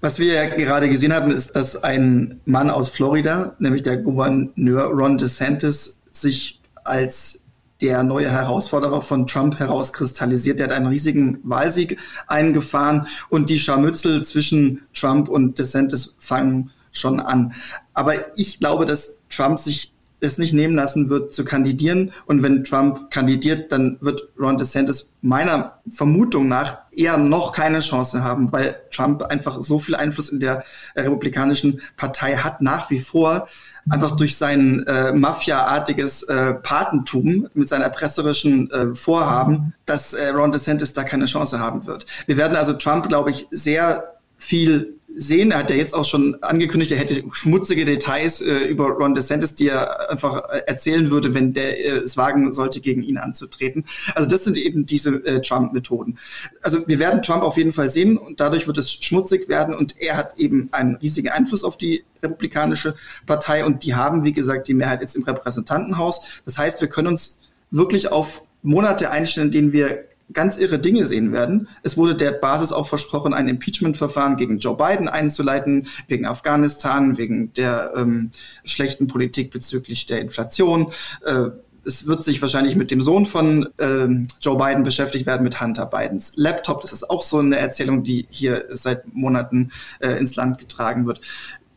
Was 0.00 0.18
wir 0.18 0.32
ja 0.32 0.46
gerade 0.48 0.88
gesehen 0.88 1.12
haben, 1.12 1.30
ist, 1.30 1.54
dass 1.54 1.84
ein 1.84 2.40
Mann 2.46 2.70
aus 2.70 2.88
Florida, 2.88 3.54
nämlich 3.60 3.82
der 3.82 3.98
Gouverneur 3.98 4.86
Ron 4.86 5.18
DeSantis, 5.18 6.02
sich 6.10 6.60
als 6.82 7.44
der 7.82 8.02
neue 8.04 8.30
Herausforderer 8.30 9.02
von 9.02 9.26
Trump 9.26 9.58
herauskristallisiert. 9.58 10.58
Der 10.58 10.68
hat 10.68 10.74
einen 10.74 10.86
riesigen 10.86 11.38
Wahlsieg 11.42 11.98
eingefahren 12.26 13.06
und 13.28 13.50
die 13.50 13.58
Scharmützel 13.58 14.24
zwischen 14.24 14.82
Trump 14.94 15.28
und 15.28 15.58
DeSantis 15.58 16.16
fangen 16.18 16.70
schon 16.90 17.20
an. 17.20 17.52
Aber 17.92 18.14
ich 18.38 18.60
glaube, 18.60 18.86
dass 18.86 19.18
Trump 19.28 19.58
sich 19.58 19.91
es 20.22 20.38
nicht 20.38 20.54
nehmen 20.54 20.74
lassen 20.74 21.10
wird, 21.10 21.34
zu 21.34 21.44
kandidieren. 21.44 22.12
Und 22.26 22.42
wenn 22.42 22.64
Trump 22.64 23.10
kandidiert, 23.10 23.72
dann 23.72 23.98
wird 24.00 24.28
Ron 24.38 24.56
DeSantis 24.56 25.10
meiner 25.20 25.80
Vermutung 25.90 26.48
nach 26.48 26.78
eher 26.92 27.16
noch 27.18 27.52
keine 27.52 27.80
Chance 27.80 28.22
haben, 28.22 28.52
weil 28.52 28.76
Trump 28.90 29.22
einfach 29.22 29.62
so 29.62 29.78
viel 29.78 29.94
Einfluss 29.96 30.28
in 30.28 30.40
der 30.40 30.64
Republikanischen 30.96 31.80
Partei 31.96 32.36
hat 32.36 32.62
nach 32.62 32.88
wie 32.90 33.00
vor 33.00 33.48
einfach 33.90 34.16
durch 34.16 34.36
sein 34.36 34.84
äh, 34.86 35.12
Mafia-artiges 35.12 36.22
äh, 36.24 36.54
Patentum 36.54 37.48
mit 37.54 37.68
seinen 37.68 37.82
erpresserischen 37.82 38.70
äh, 38.70 38.94
Vorhaben, 38.94 39.74
dass 39.86 40.12
äh, 40.12 40.28
Ron 40.28 40.52
DeSantis 40.52 40.92
da 40.92 41.02
keine 41.02 41.26
Chance 41.26 41.58
haben 41.58 41.86
wird. 41.86 42.06
Wir 42.26 42.36
werden 42.36 42.56
also 42.56 42.74
Trump, 42.74 43.08
glaube 43.08 43.30
ich, 43.30 43.48
sehr 43.50 44.14
viel 44.38 44.98
sehen. 45.16 45.50
Er 45.50 45.58
hat 45.58 45.70
ja 45.70 45.76
jetzt 45.76 45.94
auch 45.94 46.04
schon 46.04 46.42
angekündigt, 46.42 46.92
er 46.92 46.98
hätte 46.98 47.22
schmutzige 47.32 47.84
Details 47.84 48.40
äh, 48.40 48.64
über 48.64 48.88
Ron 48.90 49.14
DeSantis, 49.14 49.54
die 49.54 49.68
er 49.68 50.10
einfach 50.10 50.48
äh, 50.50 50.62
erzählen 50.66 51.10
würde, 51.10 51.34
wenn 51.34 51.52
der 51.52 51.78
äh, 51.78 51.98
es 51.98 52.16
wagen 52.16 52.52
sollte, 52.52 52.80
gegen 52.80 53.02
ihn 53.02 53.18
anzutreten. 53.18 53.84
Also 54.14 54.28
das 54.28 54.44
sind 54.44 54.56
eben 54.56 54.86
diese 54.86 55.24
äh, 55.24 55.40
Trump-Methoden. 55.40 56.18
Also 56.62 56.86
wir 56.86 56.98
werden 56.98 57.22
Trump 57.22 57.42
auf 57.42 57.56
jeden 57.56 57.72
Fall 57.72 57.90
sehen 57.90 58.16
und 58.16 58.40
dadurch 58.40 58.66
wird 58.66 58.78
es 58.78 58.92
schmutzig 58.92 59.48
werden 59.48 59.74
und 59.74 60.00
er 60.00 60.16
hat 60.16 60.38
eben 60.38 60.68
einen 60.72 60.96
riesigen 60.96 61.28
Einfluss 61.28 61.64
auf 61.64 61.76
die 61.76 62.04
Republikanische 62.22 62.94
Partei 63.26 63.64
und 63.64 63.84
die 63.84 63.94
haben, 63.94 64.24
wie 64.24 64.32
gesagt, 64.32 64.68
die 64.68 64.74
Mehrheit 64.74 65.00
jetzt 65.00 65.16
im 65.16 65.24
Repräsentantenhaus. 65.24 66.40
Das 66.44 66.58
heißt, 66.58 66.80
wir 66.80 66.88
können 66.88 67.08
uns 67.08 67.40
wirklich 67.70 68.12
auf 68.12 68.44
Monate 68.62 69.10
einstellen, 69.10 69.48
in 69.48 69.52
denen 69.52 69.72
wir 69.72 70.04
ganz 70.32 70.56
irre 70.56 70.78
Dinge 70.78 71.06
sehen 71.06 71.32
werden. 71.32 71.68
Es 71.82 71.96
wurde 71.96 72.14
der 72.14 72.32
Basis 72.32 72.72
auch 72.72 72.88
versprochen, 72.88 73.34
ein 73.34 73.48
Impeachment-Verfahren 73.48 74.36
gegen 74.36 74.58
Joe 74.58 74.76
Biden 74.76 75.08
einzuleiten, 75.08 75.88
wegen 76.08 76.26
Afghanistan, 76.26 77.18
wegen 77.18 77.52
der 77.54 77.92
ähm, 77.96 78.30
schlechten 78.64 79.06
Politik 79.06 79.50
bezüglich 79.50 80.06
der 80.06 80.20
Inflation. 80.20 80.92
Äh, 81.24 81.50
es 81.84 82.06
wird 82.06 82.22
sich 82.22 82.40
wahrscheinlich 82.40 82.76
mit 82.76 82.90
dem 82.90 83.02
Sohn 83.02 83.26
von 83.26 83.68
äh, 83.78 84.06
Joe 84.40 84.56
Biden 84.56 84.84
beschäftigt 84.84 85.26
werden, 85.26 85.42
mit 85.42 85.60
Hunter 85.60 85.86
Bidens 85.86 86.34
Laptop. 86.36 86.80
Das 86.80 86.92
ist 86.92 87.10
auch 87.10 87.22
so 87.22 87.38
eine 87.38 87.56
Erzählung, 87.56 88.04
die 88.04 88.26
hier 88.30 88.66
seit 88.70 89.12
Monaten 89.12 89.72
äh, 90.00 90.16
ins 90.18 90.36
Land 90.36 90.58
getragen 90.58 91.06
wird. 91.06 91.20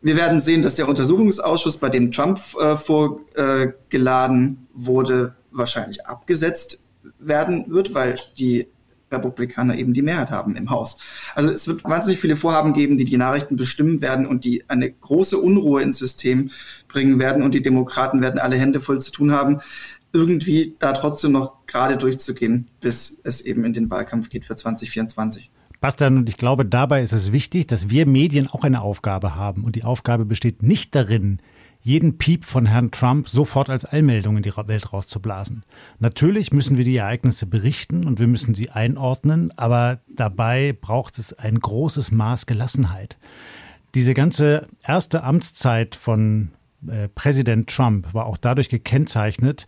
Wir 0.02 0.16
werden 0.16 0.40
sehen, 0.40 0.62
dass 0.62 0.76
der 0.76 0.88
Untersuchungsausschuss, 0.88 1.78
bei 1.78 1.90
dem 1.90 2.12
Trump 2.12 2.40
äh, 2.60 2.76
vorgeladen 2.76 4.68
wurde, 4.74 5.36
wahrscheinlich 5.52 6.06
abgesetzt 6.06 6.85
werden 7.20 7.66
wird, 7.68 7.94
weil 7.94 8.16
die 8.38 8.68
Republikaner 9.12 9.78
eben 9.78 9.94
die 9.94 10.02
Mehrheit 10.02 10.32
haben 10.32 10.56
im 10.56 10.70
Haus. 10.70 10.98
Also 11.36 11.52
es 11.52 11.68
wird 11.68 11.84
wahnsinnig 11.84 12.20
viele 12.20 12.36
Vorhaben 12.36 12.74
geben, 12.74 12.98
die 12.98 13.06
die 13.06 13.18
Nachrichten 13.18 13.56
bestimmen 13.56 14.02
werden 14.02 14.26
und 14.26 14.44
die 14.44 14.64
eine 14.68 14.92
große 14.92 15.38
Unruhe 15.38 15.82
ins 15.82 15.98
System 15.98 16.52
bringen 16.88 17.20
werden 17.20 17.44
und 17.44 17.54
die 17.54 17.62
Demokraten 17.62 18.22
werden 18.22 18.40
alle 18.40 18.58
Hände 18.58 18.82
voll 18.82 19.02
zu 19.02 19.12
tun 19.12 19.32
haben, 19.32 19.62
irgendwie 20.12 20.76
da 20.80 20.94
trotzdem 20.94 21.34
noch 21.34 21.66
gerade 21.68 21.98
durchzugehen, 21.98 22.68
bis 22.82 23.20
es 23.24 23.42
eben 23.42 23.66
in 23.66 23.74
den 23.74 23.90
Wahlkampf 23.90 24.30
geht 24.30 24.46
für 24.46 24.56
2024. 24.56 25.52
Bastian, 25.82 26.18
und 26.18 26.30
ich 26.30 26.38
glaube, 26.38 26.66
dabei 26.66 27.04
ist 27.04 27.12
es 27.12 27.32
wichtig, 27.32 27.68
dass 27.68 27.90
wir 27.90 28.08
Medien 28.08 28.48
auch 28.48 28.64
eine 28.64 28.82
Aufgabe 28.82 29.36
haben. 29.36 29.64
Und 29.64 29.76
die 29.76 29.84
Aufgabe 29.84 30.26
besteht 30.26 30.64
nicht 30.64 30.96
darin, 30.96 31.40
jeden 31.86 32.18
Piep 32.18 32.46
von 32.46 32.66
Herrn 32.66 32.90
Trump 32.90 33.30
sofort 33.30 33.70
als 33.70 33.86
Allmeldung 33.86 34.38
in 34.38 34.42
die 34.42 34.58
Welt 34.58 34.92
rauszublasen. 34.92 35.64
Natürlich 36.00 36.52
müssen 36.52 36.78
wir 36.78 36.84
die 36.84 36.98
Ereignisse 36.98 37.46
berichten 37.46 38.08
und 38.08 38.18
wir 38.18 38.26
müssen 38.26 38.56
sie 38.56 38.72
einordnen, 38.72 39.56
aber 39.56 40.00
dabei 40.08 40.76
braucht 40.82 41.20
es 41.20 41.34
ein 41.34 41.60
großes 41.60 42.10
Maß 42.10 42.48
Gelassenheit. 42.48 43.20
Diese 43.94 44.16
ganze 44.16 44.68
erste 44.84 45.24
Amtszeit 45.24 45.94
von 45.94 46.50
äh, 46.88 47.08
Präsident 47.08 47.70
Trump 47.70 48.16
war 48.16 48.26
auch 48.26 48.38
dadurch 48.38 48.70
gekennzeichnet, 48.70 49.68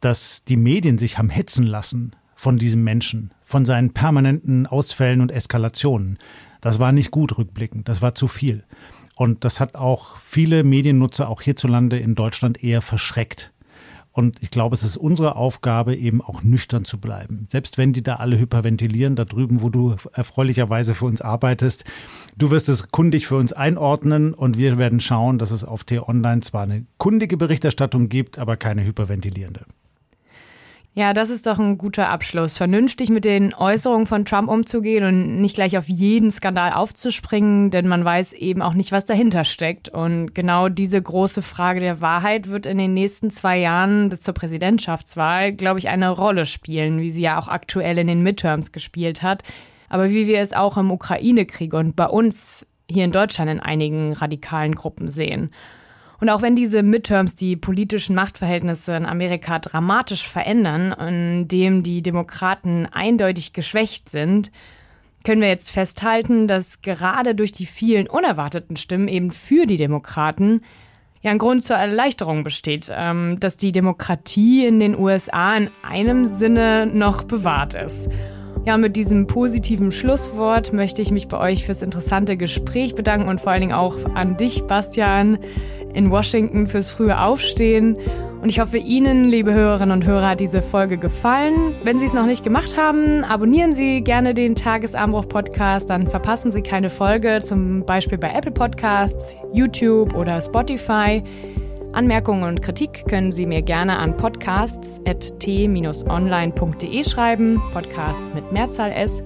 dass 0.00 0.44
die 0.44 0.58
Medien 0.58 0.98
sich 0.98 1.16
haben 1.16 1.30
hetzen 1.30 1.64
lassen 1.64 2.14
von 2.34 2.58
diesem 2.58 2.84
Menschen, 2.84 3.32
von 3.42 3.64
seinen 3.64 3.94
permanenten 3.94 4.66
Ausfällen 4.66 5.22
und 5.22 5.32
Eskalationen. 5.32 6.18
Das 6.60 6.78
war 6.78 6.92
nicht 6.92 7.10
gut 7.10 7.38
rückblickend, 7.38 7.88
das 7.88 8.02
war 8.02 8.14
zu 8.14 8.28
viel. 8.28 8.64
Und 9.16 9.44
das 9.44 9.60
hat 9.60 9.74
auch 9.74 10.16
viele 10.24 10.64
Mediennutzer 10.64 11.28
auch 11.28 11.42
hierzulande 11.42 11.98
in 11.98 12.14
Deutschland 12.14 12.62
eher 12.62 12.82
verschreckt. 12.82 13.52
Und 14.14 14.40
ich 14.42 14.52
glaube, 14.52 14.76
es 14.76 14.84
ist 14.84 14.96
unsere 14.96 15.34
Aufgabe, 15.34 15.96
eben 15.96 16.22
auch 16.22 16.44
nüchtern 16.44 16.84
zu 16.84 17.00
bleiben. 17.00 17.48
Selbst 17.50 17.78
wenn 17.78 17.92
die 17.92 18.02
da 18.02 18.16
alle 18.16 18.38
hyperventilieren, 18.38 19.16
da 19.16 19.24
drüben, 19.24 19.60
wo 19.60 19.70
du 19.70 19.96
erfreulicherweise 20.12 20.94
für 20.94 21.06
uns 21.06 21.20
arbeitest, 21.20 21.84
du 22.36 22.52
wirst 22.52 22.68
es 22.68 22.92
kundig 22.92 23.26
für 23.26 23.36
uns 23.36 23.52
einordnen 23.52 24.32
und 24.32 24.56
wir 24.56 24.78
werden 24.78 25.00
schauen, 25.00 25.38
dass 25.38 25.50
es 25.50 25.64
auf 25.64 25.82
T-Online 25.82 26.42
zwar 26.42 26.62
eine 26.62 26.86
kundige 26.96 27.36
Berichterstattung 27.36 28.08
gibt, 28.08 28.38
aber 28.38 28.56
keine 28.56 28.84
hyperventilierende. 28.84 29.66
Ja, 30.96 31.12
das 31.12 31.28
ist 31.28 31.48
doch 31.48 31.58
ein 31.58 31.76
guter 31.76 32.08
Abschluss. 32.08 32.56
Vernünftig 32.56 33.10
mit 33.10 33.24
den 33.24 33.52
Äußerungen 33.52 34.06
von 34.06 34.24
Trump 34.24 34.48
umzugehen 34.48 35.04
und 35.04 35.40
nicht 35.40 35.56
gleich 35.56 35.76
auf 35.76 35.88
jeden 35.88 36.30
Skandal 36.30 36.72
aufzuspringen, 36.72 37.72
denn 37.72 37.88
man 37.88 38.04
weiß 38.04 38.32
eben 38.32 38.62
auch 38.62 38.74
nicht, 38.74 38.92
was 38.92 39.04
dahinter 39.04 39.42
steckt. 39.42 39.88
Und 39.88 40.36
genau 40.36 40.68
diese 40.68 41.02
große 41.02 41.42
Frage 41.42 41.80
der 41.80 42.00
Wahrheit 42.00 42.48
wird 42.48 42.66
in 42.66 42.78
den 42.78 42.94
nächsten 42.94 43.32
zwei 43.32 43.58
Jahren 43.58 44.08
bis 44.08 44.22
zur 44.22 44.34
Präsidentschaftswahl, 44.34 45.52
glaube 45.52 45.80
ich, 45.80 45.88
eine 45.88 46.10
Rolle 46.10 46.46
spielen, 46.46 47.00
wie 47.00 47.10
sie 47.10 47.22
ja 47.22 47.40
auch 47.40 47.48
aktuell 47.48 47.98
in 47.98 48.06
den 48.06 48.22
Midterms 48.22 48.70
gespielt 48.70 49.20
hat. 49.20 49.42
Aber 49.88 50.10
wie 50.10 50.28
wir 50.28 50.38
es 50.38 50.52
auch 50.52 50.76
im 50.76 50.92
Ukraine-Krieg 50.92 51.74
und 51.74 51.96
bei 51.96 52.06
uns 52.06 52.68
hier 52.88 53.04
in 53.04 53.12
Deutschland 53.12 53.50
in 53.50 53.58
einigen 53.58 54.12
radikalen 54.12 54.76
Gruppen 54.76 55.08
sehen. 55.08 55.50
Und 56.24 56.30
auch 56.30 56.40
wenn 56.40 56.56
diese 56.56 56.82
Midterms 56.82 57.34
die 57.34 57.54
politischen 57.54 58.14
Machtverhältnisse 58.14 58.96
in 58.96 59.04
Amerika 59.04 59.58
dramatisch 59.58 60.26
verändern, 60.26 60.90
indem 60.92 61.82
die 61.82 62.00
Demokraten 62.00 62.88
eindeutig 62.90 63.52
geschwächt 63.52 64.08
sind, 64.08 64.50
können 65.22 65.42
wir 65.42 65.48
jetzt 65.48 65.70
festhalten, 65.70 66.48
dass 66.48 66.80
gerade 66.80 67.34
durch 67.34 67.52
die 67.52 67.66
vielen 67.66 68.08
unerwarteten 68.08 68.76
Stimmen 68.76 69.06
eben 69.06 69.32
für 69.32 69.66
die 69.66 69.76
Demokraten 69.76 70.62
ja 71.20 71.30
ein 71.30 71.36
Grund 71.36 71.62
zur 71.62 71.76
Erleichterung 71.76 72.42
besteht, 72.42 72.90
ähm, 72.90 73.38
dass 73.38 73.58
die 73.58 73.72
Demokratie 73.72 74.64
in 74.64 74.80
den 74.80 74.98
USA 74.98 75.54
in 75.58 75.68
einem 75.82 76.24
Sinne 76.24 76.86
noch 76.86 77.24
bewahrt 77.24 77.74
ist. 77.74 78.08
Ja, 78.66 78.78
mit 78.78 78.96
diesem 78.96 79.26
positiven 79.26 79.92
Schlusswort 79.92 80.72
möchte 80.72 81.02
ich 81.02 81.10
mich 81.10 81.28
bei 81.28 81.38
euch 81.38 81.66
fürs 81.66 81.82
interessante 81.82 82.38
Gespräch 82.38 82.94
bedanken 82.94 83.28
und 83.28 83.40
vor 83.40 83.52
allen 83.52 83.60
Dingen 83.60 83.74
auch 83.74 83.96
an 84.14 84.38
dich, 84.38 84.62
Bastian 84.64 85.38
in 85.92 86.10
Washington 86.10 86.66
fürs 86.66 86.90
frühe 86.90 87.20
Aufstehen. 87.20 87.98
Und 88.40 88.48
ich 88.48 88.60
hoffe, 88.60 88.78
Ihnen, 88.78 89.24
liebe 89.24 89.52
Hörerinnen 89.52 89.92
und 89.92 90.06
Hörer, 90.06 90.30
hat 90.30 90.40
diese 90.40 90.62
Folge 90.62 90.96
gefallen. 90.96 91.74
Wenn 91.82 92.00
Sie 92.00 92.06
es 92.06 92.14
noch 92.14 92.26
nicht 92.26 92.42
gemacht 92.42 92.76
haben, 92.78 93.22
abonnieren 93.22 93.74
Sie 93.74 94.00
gerne 94.00 94.32
den 94.32 94.56
Tagesanbruch-Podcast, 94.56 95.88
dann 95.90 96.08
verpassen 96.08 96.50
Sie 96.50 96.62
keine 96.62 96.88
Folge, 96.88 97.40
zum 97.42 97.84
Beispiel 97.84 98.16
bei 98.16 98.32
Apple 98.32 98.52
Podcasts, 98.52 99.36
YouTube 99.52 100.14
oder 100.14 100.40
Spotify. 100.40 101.22
Anmerkungen 101.94 102.44
und 102.44 102.62
Kritik 102.62 103.04
können 103.08 103.32
Sie 103.32 103.46
mir 103.46 103.62
gerne 103.62 103.98
an 103.98 104.16
podcasts.t-online.de 104.16 107.04
schreiben. 107.04 107.60
Podcasts 107.72 108.30
mit 108.34 108.52
Mehrzahl 108.52 108.92
S. 108.92 109.22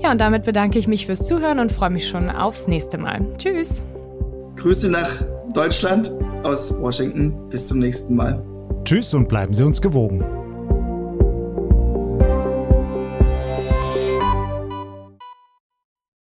Ja, 0.00 0.12
und 0.12 0.20
damit 0.20 0.44
bedanke 0.44 0.78
ich 0.78 0.86
mich 0.88 1.06
fürs 1.06 1.24
Zuhören 1.24 1.58
und 1.58 1.72
freue 1.72 1.90
mich 1.90 2.06
schon 2.08 2.30
aufs 2.30 2.68
nächste 2.68 2.98
Mal. 2.98 3.26
Tschüss. 3.36 3.84
Grüße 4.56 4.90
nach 4.90 5.20
Deutschland 5.54 6.12
aus 6.42 6.74
Washington. 6.80 7.48
Bis 7.50 7.68
zum 7.68 7.78
nächsten 7.78 8.16
Mal. 8.16 8.42
Tschüss 8.84 9.14
und 9.14 9.28
bleiben 9.28 9.54
Sie 9.54 9.64
uns 9.64 9.80
gewogen. 9.80 10.24